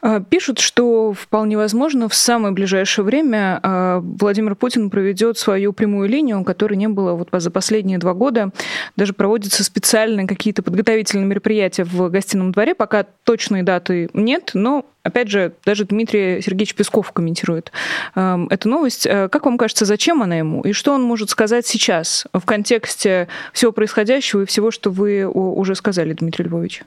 [0.00, 6.08] А, пишут, что вполне возможно в самое ближайшее время а, Владимир Путин проведет свою прямую
[6.08, 8.50] линию, которой не было вот за последние два года.
[8.96, 12.74] Даже проводятся специальные какие-то подготовительные мероприятия в гостином дворе.
[12.74, 17.72] Пока точной даты нет, но Опять же, даже Дмитрий Сергеевич Песков комментирует
[18.14, 19.04] э, эту новость.
[19.04, 20.60] Как вам кажется, зачем она ему?
[20.62, 25.76] И что он может сказать сейчас в контексте всего происходящего и всего, что вы уже
[25.76, 26.82] сказали, Дмитрий Львович?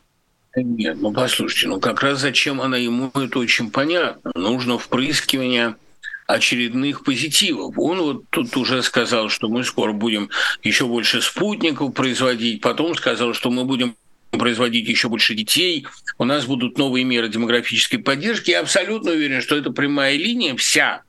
[0.56, 4.32] Нет, ну послушайте, ну как раз зачем она ему, это очень понятно.
[4.36, 5.76] Нужно впрыскивание
[6.28, 7.74] очередных позитивов.
[7.78, 10.30] Он вот тут уже сказал, что мы скоро будем
[10.64, 13.96] еще больше спутников производить, потом сказал, что мы будем
[14.32, 15.88] производить еще больше детей,
[16.18, 18.52] у нас будут новые меры демографической поддержки.
[18.52, 21.04] Я абсолютно уверен, что эта прямая линия вся,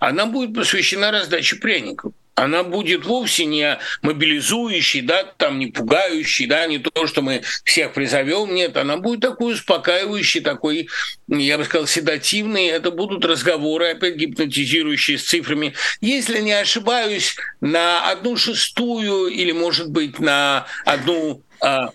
[0.00, 6.66] она будет посвящена раздаче пряников она будет вовсе не мобилизующей, да, там не пугающей, да,
[6.66, 10.88] не то, что мы всех призовем, нет, она будет такой успокаивающей, такой,
[11.28, 12.66] я бы сказал, седативной.
[12.66, 15.74] Это будут разговоры, опять гипнотизирующие с цифрами.
[16.00, 21.42] Если не ошибаюсь, на одну шестую или, может быть, на одну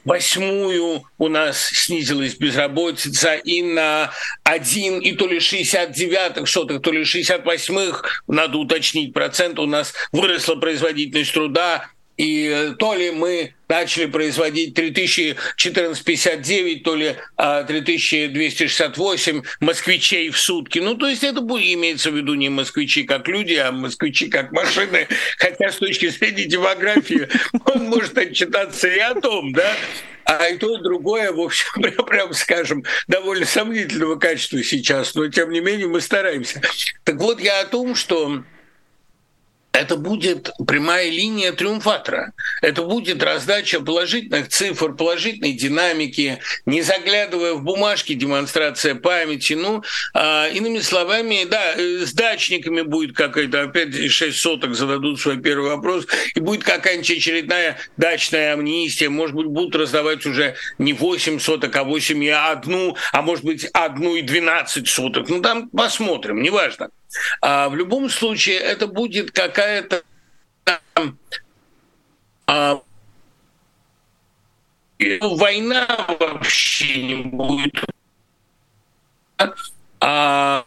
[0.03, 4.11] восьмую у нас снизилась безработица, и на
[4.43, 10.55] один и то ли 69 сотых, то ли 68-х, надо уточнить процент, у нас выросла
[10.55, 20.29] производительность труда, и э, то ли мы начали производить 3014-59, то ли 3268 а, москвичей
[20.29, 20.77] в сутки.
[20.79, 24.51] Ну, то есть это будет, имеется в виду не москвичи как люди, а москвичи как
[24.51, 25.07] машины.
[25.37, 27.27] Хотя с точки зрения демографии
[27.65, 29.75] он может отчитаться и о том, да,
[30.25, 35.51] а и то, и другое, в общем, прям скажем, довольно сомнительного качества сейчас, но тем
[35.51, 36.61] не менее мы стараемся.
[37.03, 38.43] Так вот, я о том, что
[39.75, 42.33] это будет прямая линия триумфатора.
[42.61, 49.53] Это будет раздача положительных цифр, положительной динамики, не заглядывая в бумажки, демонстрация памяти.
[49.53, 49.83] Ну,
[50.13, 55.71] а, иными словами, да, э, с дачниками будет какая-то, опять 6 соток зададут свой первый
[55.71, 59.09] вопрос, и будет какая-нибудь очередная дачная амнистия.
[59.09, 63.65] Может быть, будут раздавать уже не 8 соток, а 8 и одну, а может быть,
[63.73, 65.29] одну и 12 соток.
[65.29, 66.89] Ну, там посмотрим, неважно.
[67.41, 70.03] А в любом случае это будет какая-то
[72.47, 72.81] а,
[75.21, 75.87] война
[76.19, 77.83] вообще не будет.
[79.99, 80.65] А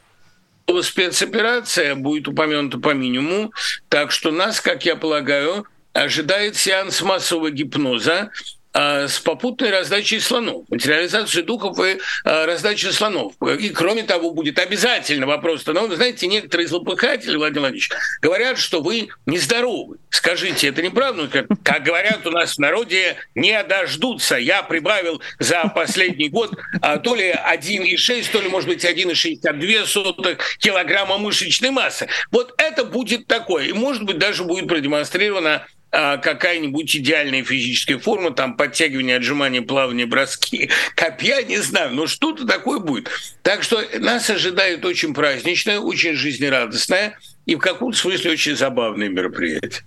[0.82, 3.52] спецоперация будет упомянута по минимуму,
[3.88, 8.30] так что нас, как я полагаю, ожидает сеанс массового гипноза,
[8.74, 13.32] с попутной раздачей слонов, материализацией духов и а, раздачей слонов.
[13.58, 19.08] И кроме того, будет обязательно вопрос, но, знаете, некоторые злопыхатели, Владимир Владимирович, говорят, что вы
[19.26, 19.98] нездоровы.
[20.10, 21.28] Скажите, это неправда?
[21.28, 24.36] Как, как говорят у нас в народе, не дождутся.
[24.36, 31.18] Я прибавил за последний год а, то ли 1,6, то ли, может быть, 1,62 килограмма
[31.18, 32.08] мышечной массы.
[32.30, 33.66] Вот это будет такое.
[33.66, 40.70] И, может быть, даже будет продемонстрировано какая-нибудь идеальная физическая форма, там подтягивание, отжимание, плавание, броски,
[40.94, 43.08] копья, не знаю, но что-то такое будет.
[43.42, 49.82] Так что нас ожидает очень праздничное, очень жизнерадостное и в каком-то смысле очень забавное мероприятие.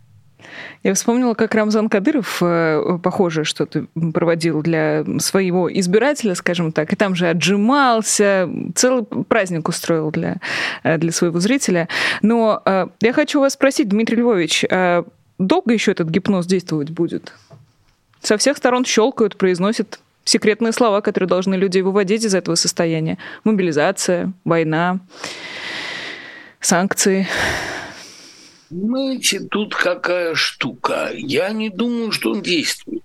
[0.83, 6.95] Я вспомнила, как Рамзан Кадыров, э, похоже, что-то проводил для своего избирателя, скажем так, и
[6.95, 10.37] там же отжимался, целый праздник устроил для,
[10.83, 11.87] э, для своего зрителя.
[12.23, 15.05] Но э, я хочу вас спросить, Дмитрий Львович, а
[15.47, 17.33] долго еще этот гипноз действовать будет?
[18.21, 23.17] Со всех сторон щелкают, произносят секретные слова, которые должны людей выводить из этого состояния.
[23.43, 24.99] Мобилизация, война,
[26.59, 27.27] санкции.
[28.69, 31.09] Понимаете, тут какая штука.
[31.13, 33.03] Я не думаю, что он действует.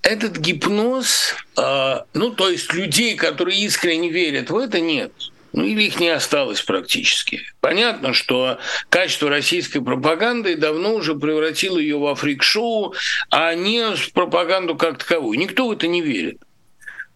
[0.00, 5.12] Этот гипноз, э, ну, то есть людей, которые искренне верят в это, нет.
[5.56, 7.40] Ну, или их не осталось практически.
[7.62, 8.58] Понятно, что
[8.90, 12.94] качество российской пропаганды давно уже превратило ее во фрик-шоу,
[13.30, 15.38] а не в пропаганду как таковую.
[15.38, 16.42] Никто в это не верит.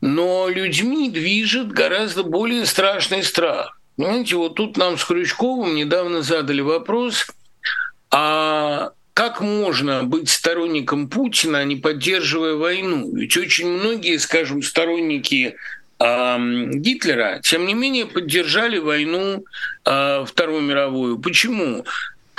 [0.01, 3.79] Но людьми движет гораздо более страшный страх.
[3.99, 7.27] Понимаете, вот тут нам с Крючковым недавно задали вопрос,
[8.11, 13.15] а как можно быть сторонником Путина, не поддерживая войну?
[13.15, 15.57] Ведь очень многие, скажем, сторонники
[16.01, 19.45] Гитлера, тем не менее, поддержали войну
[19.85, 21.19] э, Вторую мировую.
[21.19, 21.85] Почему?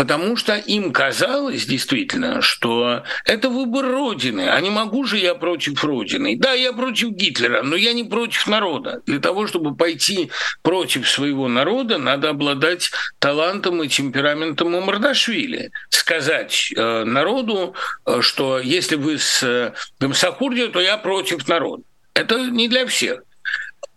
[0.02, 4.50] Потому что им казалось действительно, что это выбор Родины.
[4.50, 6.36] А не могу же я против Родины.
[6.40, 9.04] Да, я против Гитлера, но я не против народа.
[9.06, 10.32] Для того, чтобы пойти
[10.64, 12.90] против своего народа, надо обладать
[13.20, 15.72] талантом и темпераментом Мамардашвили.
[15.90, 17.76] Сказать э, народу,
[18.08, 21.84] э, что если вы с э, Гамсахурди, то я против народа.
[22.16, 23.22] Это не для всех.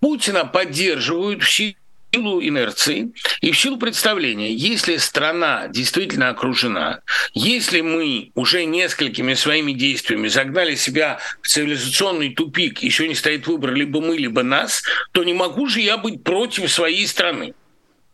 [0.05, 1.77] Путина поддерживают все
[2.13, 7.01] силу инерции и в силу представления, если страна действительно окружена,
[7.33, 13.73] если мы уже несколькими своими действиями загнали себя в цивилизационный тупик, еще не стоит выбор
[13.73, 14.83] либо мы, либо нас,
[15.13, 17.55] то не могу же я быть против своей страны.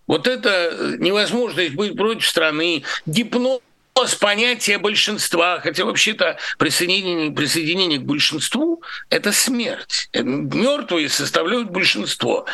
[0.07, 3.62] Вот это невозможность быть против страны, гипноз
[4.07, 10.09] с понятия большинства, хотя вообще-то присоединение, присоединение к большинству– это смерть.
[10.14, 12.46] Мертвые составляют большинство.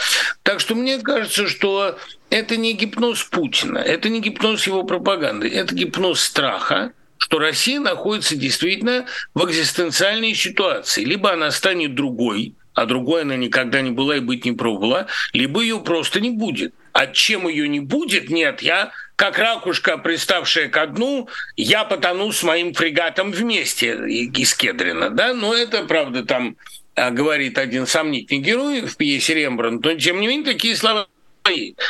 [0.43, 1.99] Так что мне кажется, что
[2.31, 8.37] это не гипноз Путина, это не гипноз его пропаганды, это гипноз страха, что Россия находится
[8.37, 11.05] действительно в экзистенциальной ситуации.
[11.05, 15.61] Либо она станет другой, а другой она никогда не была и быть не пробовала, либо
[15.63, 16.75] ее просто не будет.
[16.97, 22.43] А чем ее не будет, нет, я как ракушка, приставшая ко дну, я потону с
[22.43, 26.57] моим фрегатом вместе из Кедрина, да, но это, правда, там
[26.95, 31.07] а, говорит один сомнительный герой в пьесе Рембрандт, но тем не менее такие слова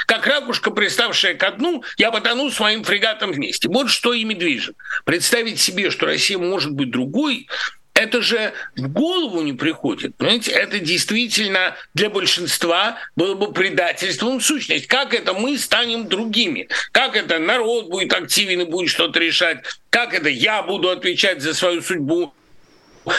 [0.07, 3.69] как ракушка, приставшая ко дну, я потону с моим фрегатом вместе.
[3.69, 4.77] Вот что ими движет.
[5.05, 7.49] Представить себе, что Россия может быть другой,
[7.97, 10.17] это же в голову не приходит.
[10.17, 14.87] Понимаете, это действительно для большинства было бы предательством в сущность.
[14.87, 16.69] Как это мы станем другими?
[16.93, 19.65] Как это народ будет активен и будет что-то решать?
[19.91, 22.33] Как это я буду отвечать за свою судьбу?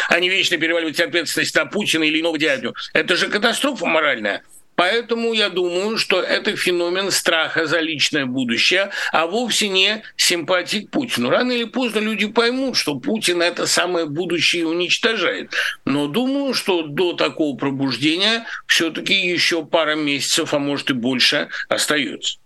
[0.09, 2.75] а не вечно переваливать ответственность на Путина или иного дядю.
[2.91, 4.43] Это же катастрофа моральная.
[4.77, 10.91] Поэтому я думаю, что это феномен страха за личное будущее, а вовсе не симпатии к
[10.91, 11.31] Путину.
[11.31, 15.51] Рано или поздно люди поймут, что Путин это самое будущее уничтожает.
[15.85, 22.37] Но думаю, что до такого пробуждения все-таки еще пара месяцев, а может и больше, остается.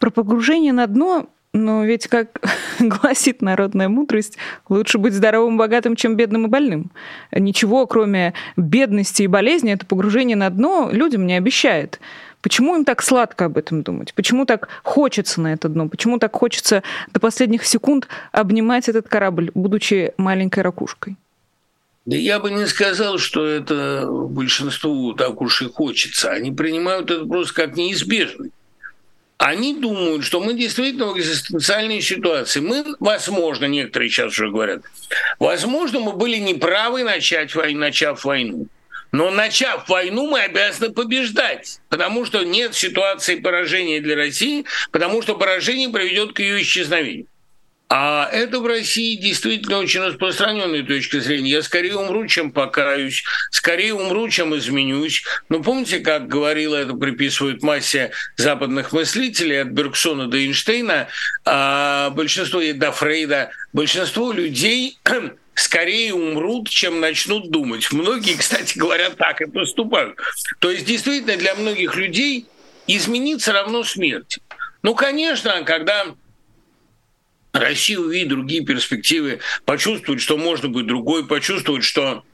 [0.00, 2.40] Про погружение на дно но ведь, как
[2.78, 4.36] гласит народная мудрость,
[4.68, 6.90] лучше быть здоровым и богатым, чем бедным и больным.
[7.32, 12.00] Ничего, кроме бедности и болезни, это погружение на дно людям не обещает.
[12.40, 14.14] Почему им так сладко об этом думать?
[14.14, 15.88] Почему так хочется на это дно?
[15.88, 16.82] Почему так хочется
[17.12, 21.16] до последних секунд обнимать этот корабль, будучи маленькой ракушкой?
[22.06, 26.30] Да я бы не сказал, что это большинству так уж и хочется.
[26.30, 28.52] Они принимают это просто как неизбежность.
[29.40, 32.60] Они думают, что мы действительно в экзистенциальной ситуации.
[32.60, 34.82] Мы, возможно, некоторые сейчас уже говорят,
[35.38, 38.66] возможно, мы были неправы, начать войну, начав войну.
[39.12, 45.34] Но начав войну, мы обязаны побеждать, потому что нет ситуации поражения для России, потому что
[45.36, 47.26] поражение приведет к ее исчезновению.
[47.92, 51.50] А это в России действительно очень распространенная точка зрения.
[51.50, 55.24] Я скорее умру, чем покаюсь, скорее умру, чем изменюсь.
[55.48, 61.08] Но помните, как говорила, это приписывают массе западных мыслителей, от Бергсона до Эйнштейна,
[61.44, 64.96] а большинство, до Фрейда, большинство людей
[65.54, 67.90] скорее умрут, чем начнут думать.
[67.90, 70.16] Многие, кстати говоря, так и поступают.
[70.60, 72.46] То есть действительно для многих людей
[72.86, 74.40] измениться равно смерти.
[74.82, 76.06] Ну, конечно, когда
[77.52, 82.24] Россия увидит другие перспективы, почувствует, что можно быть другой, почувствует, что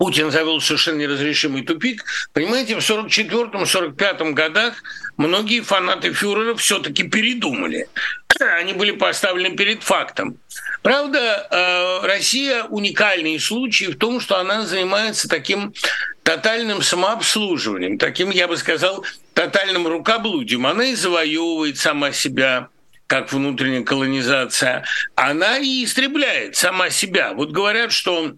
[0.00, 2.04] Путин завел совершенно неразрешимый тупик.
[2.32, 4.82] Понимаете, в 1944-1945 годах
[5.18, 7.86] многие фанаты фюрера все-таки передумали.
[8.40, 10.38] Они были поставлены перед фактом.
[10.82, 15.74] Правда, э, Россия уникальный случай в том, что она занимается таким
[16.22, 20.66] тотальным самообслуживанием, таким, я бы сказал, тотальным рукоблудием.
[20.66, 22.68] Она и завоевывает сама себя,
[23.10, 24.84] как внутренняя колонизация,
[25.16, 27.32] она и истребляет сама себя.
[27.32, 28.36] Вот говорят, что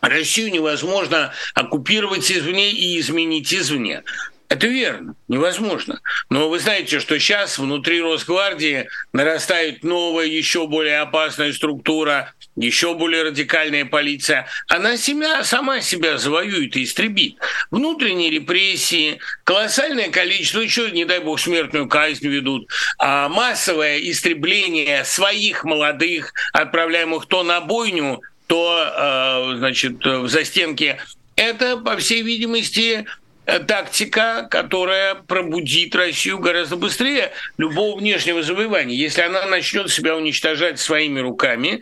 [0.00, 4.04] Россию невозможно оккупировать извне и изменить извне.
[4.48, 6.00] Это верно, невозможно.
[6.30, 13.24] Но вы знаете, что сейчас внутри Росгвардии нарастает новая, еще более опасная структура, еще более
[13.24, 14.46] радикальная полиция.
[14.68, 17.38] Она себя, сама себя завоюет и истребит.
[17.72, 25.64] Внутренние репрессии, колоссальное количество, еще, не дай бог, смертную казнь ведут, а массовое истребление своих
[25.64, 31.00] молодых, отправляемых то на бойню, то, э, значит, в застенке.
[31.34, 33.06] Это, по всей видимости,
[33.46, 38.96] тактика, которая пробудит Россию гораздо быстрее любого внешнего завоевания.
[38.96, 41.80] Если она начнет себя уничтожать своими руками,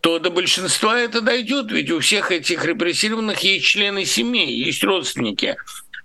[0.00, 5.56] то до большинства это дойдет, ведь у всех этих репрессированных есть члены семей, есть родственники.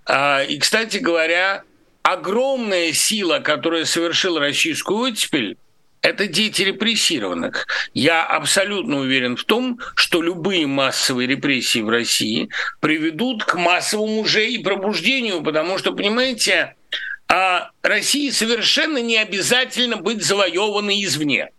[0.06, 1.64] А, и, кстати говоря,
[2.02, 5.56] огромная сила, которая совершила российскую оттепель,
[6.08, 7.66] это дети репрессированных.
[7.94, 12.48] Я абсолютно уверен в том, что любые массовые репрессии в России
[12.80, 16.74] приведут к массовому уже и пробуждению, потому что, понимаете,
[17.28, 21.50] а России совершенно не обязательно быть завоеванной извне.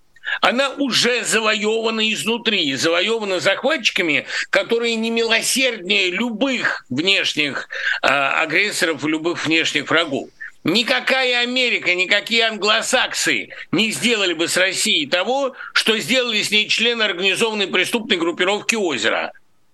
[0.42, 7.68] Она уже завоевана изнутри, завоевана захватчиками, которые не милосерднее любых внешних
[8.02, 10.30] э, агрессоров, любых внешних врагов.
[10.70, 17.02] Никакая Америка, никакие англосаксы не сделали бы с Россией того, что сделали с ней члены
[17.02, 19.32] организованной преступной группировки «Озеро».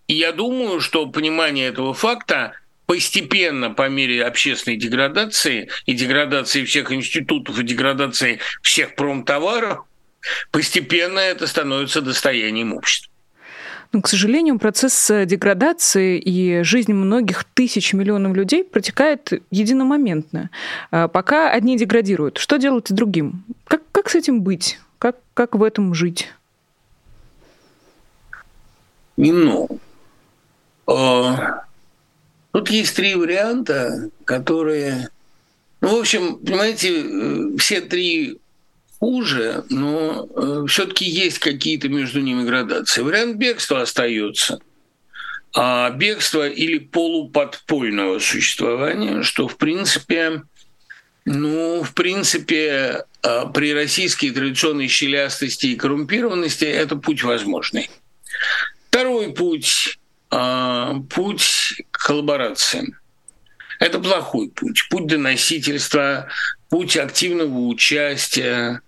[0.07, 2.53] И я думаю, что понимание этого факта
[2.85, 9.79] постепенно по мере общественной деградации и деградации всех институтов и деградации всех промтоваров,
[10.51, 13.11] постепенно это становится достоянием общества.
[13.95, 20.49] Но, к сожалению, процесс э, деградации и жизнь многих тысяч миллионов людей протекает единомоментно.
[20.91, 23.45] А пока одни деградируют, что делать с другим?
[23.63, 24.79] Как, как с этим быть?
[24.97, 26.27] Как, как в этом жить?
[29.15, 29.79] Ну,
[30.85, 35.07] тут есть три варианта, которые...
[35.79, 38.41] Ну, в общем, понимаете, э, все три
[39.05, 43.03] хуже, но э, все-таки есть какие-то между ними градации.
[43.03, 44.57] Вариант бегства остается.
[45.53, 50.41] А бегство или полуподпольного существования, что в принципе,
[51.23, 57.91] ну, в принципе, э, при российской традиционной щелястости и коррумпированности это путь возможный.
[58.89, 59.99] Второй путь
[60.31, 62.95] э,– путь коллаборации.
[63.79, 64.87] Это плохой путь.
[64.89, 66.27] Путь доносительства,
[66.69, 68.81] путь активного участия,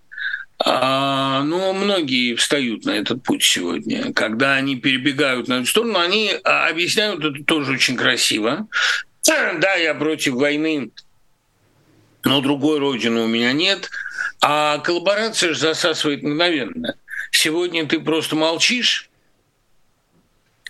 [0.59, 4.11] а, но многие встают на этот путь сегодня.
[4.13, 8.67] Когда они перебегают на эту сторону, они а, объясняют это тоже очень красиво.
[9.27, 10.91] Да, я против войны,
[12.23, 13.89] но другой родины у меня нет.
[14.41, 16.95] А коллаборация же засасывает мгновенно.
[17.31, 19.09] Сегодня ты просто молчишь,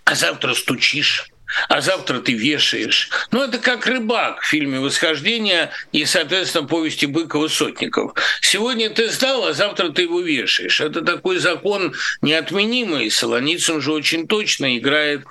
[0.06, 1.30] а завтра стучишь
[1.70, 3.10] а завтра ты вешаешь.
[3.32, 8.14] Ну, это как рыбак в фильме «Восхождение» и, соответственно, повести Быкова-Сотников.
[8.42, 10.82] Сегодня ты сдал, а завтра ты его вешаешь.
[10.82, 13.10] Это такой закон неотменимый.
[13.10, 15.26] Солоницын же очень точно играет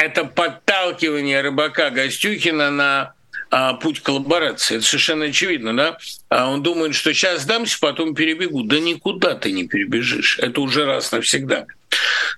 [0.00, 3.12] это подталкивание рыбака Гостюхина на
[3.50, 4.76] а, путь коллаборации.
[4.76, 5.98] Это совершенно очевидно, да?
[6.30, 8.62] А он думает, что сейчас сдамся, потом перебегу.
[8.62, 10.38] Да никуда ты не перебежишь.
[10.38, 11.66] Это уже раз навсегда.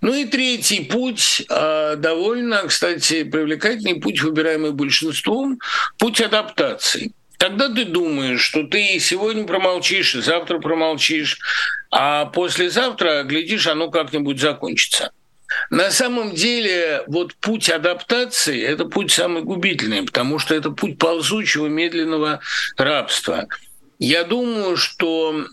[0.03, 5.61] Ну и третий путь, а, довольно, кстати, привлекательный путь, выбираемый большинством,
[5.97, 7.13] путь адаптации.
[7.39, 11.39] Тогда ты думаешь, что ты сегодня промолчишь, завтра промолчишь,
[11.93, 15.13] а послезавтра, глядишь, оно как-нибудь закончится.
[15.71, 21.69] На самом деле, вот путь адаптации– это путь самый губительный, потому что это путь ползучего,
[21.69, 22.41] медленного
[22.77, 23.47] рабства.
[24.01, 25.45] Я думаю, что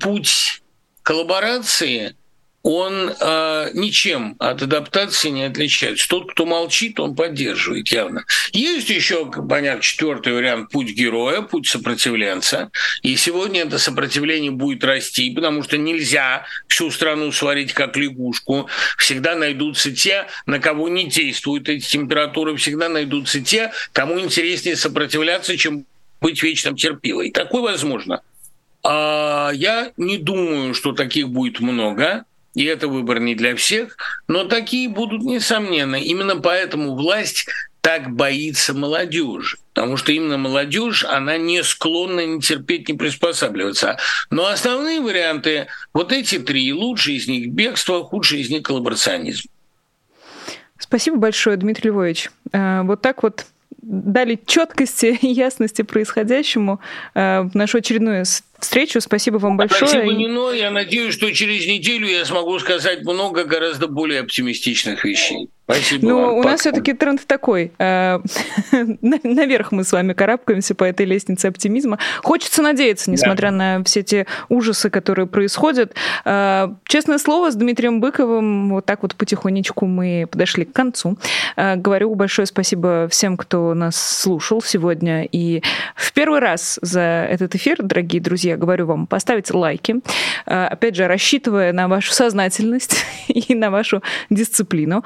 [0.00, 0.62] путь
[1.02, 2.14] коллаборации–
[2.66, 6.08] он э, ничем от адаптации не отличается.
[6.08, 8.24] Тот, кто молчит, он поддерживает явно.
[8.50, 12.72] Есть еще, понятно, четвертый вариант– путь героя, путь сопротивленца.
[13.02, 18.68] И сегодня это сопротивление будет расти, потому что нельзя всю страну сварить как лягушку.
[18.98, 25.56] Всегда найдутся те, на кого не действуют эти температуры, всегда найдутся те, кому интереснее сопротивляться,
[25.56, 25.86] чем
[26.20, 27.30] быть вечным терпилой.
[27.30, 28.22] Такое возможно.
[28.82, 32.24] А я не думаю, что таких будет много.
[32.56, 33.98] И это выбор не для всех,
[34.28, 35.96] но такие будут, несомненно.
[35.96, 37.46] Именно поэтому власть
[37.82, 39.58] так боится молодежи.
[39.74, 43.98] Потому что именно молодежь, она не склонна не терпеть, не приспосабливаться.
[44.30, 49.50] Но основные варианты, вот эти три, лучший из них бегство, худший из них коллаборационизм.
[50.78, 52.30] Спасибо большое, Дмитрий Львович.
[52.52, 53.44] Э, вот так вот
[53.82, 56.80] дали четкости и ясности происходящему
[57.14, 58.24] э, в нашу очередную
[58.58, 59.00] встречу.
[59.00, 59.88] Спасибо вам большое.
[59.88, 60.50] Спасибо, Нино.
[60.50, 65.48] Я надеюсь, что через неделю я смогу сказать много гораздо более оптимистичных вещей.
[65.68, 67.72] Спасибо Ну, у нас все-таки тренд такой.
[67.78, 68.20] Э,
[69.02, 71.98] наверх мы с вами карабкаемся по этой лестнице оптимизма.
[72.22, 73.56] Хочется надеяться, несмотря да.
[73.56, 75.94] на все те ужасы, которые происходят.
[76.24, 81.18] Э, честное слово, с Дмитрием Быковым вот так вот потихонечку мы подошли к концу.
[81.56, 85.24] Э, говорю большое спасибо всем, кто нас слушал сегодня.
[85.24, 85.64] И
[85.96, 89.96] в первый раз за этот эфир, дорогие друзья, говорю вам, поставить лайки.
[90.44, 94.00] Опять же, рассчитывая на вашу сознательность и на вашу
[94.30, 95.02] дисциплину.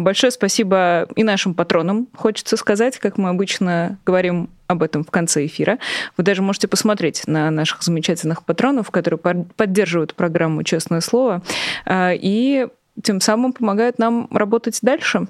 [0.00, 5.46] Большое спасибо и нашим патронам, хочется сказать, как мы обычно говорим об этом в конце
[5.46, 5.78] эфира.
[6.16, 9.18] Вы даже можете посмотреть на наших замечательных патронов, которые
[9.56, 11.42] поддерживают программу «Честное слово»
[11.84, 12.68] а, и
[13.02, 15.26] тем самым помогают нам работать дальше.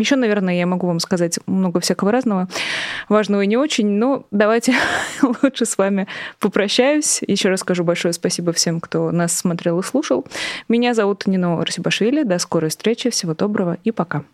[0.00, 2.48] Еще, наверное, я могу вам сказать много всякого разного,
[3.08, 4.74] важного и не очень, но давайте
[5.42, 6.06] лучше с вами
[6.38, 7.20] попрощаюсь.
[7.26, 10.26] Еще раз скажу большое спасибо всем, кто нас смотрел и слушал.
[10.68, 12.22] Меня зовут Нино Арсибашвили.
[12.22, 13.10] До скорой встречи.
[13.10, 14.24] Всего доброго и пока.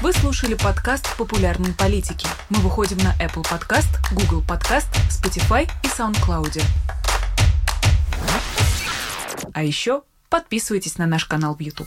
[0.00, 2.26] Вы слушали подкаст «Популярные политики».
[2.50, 6.60] Мы выходим на Apple Podcast, Google Podcast, Spotify и SoundCloud.
[9.52, 11.86] А еще подписывайтесь на наш канал в YouTube.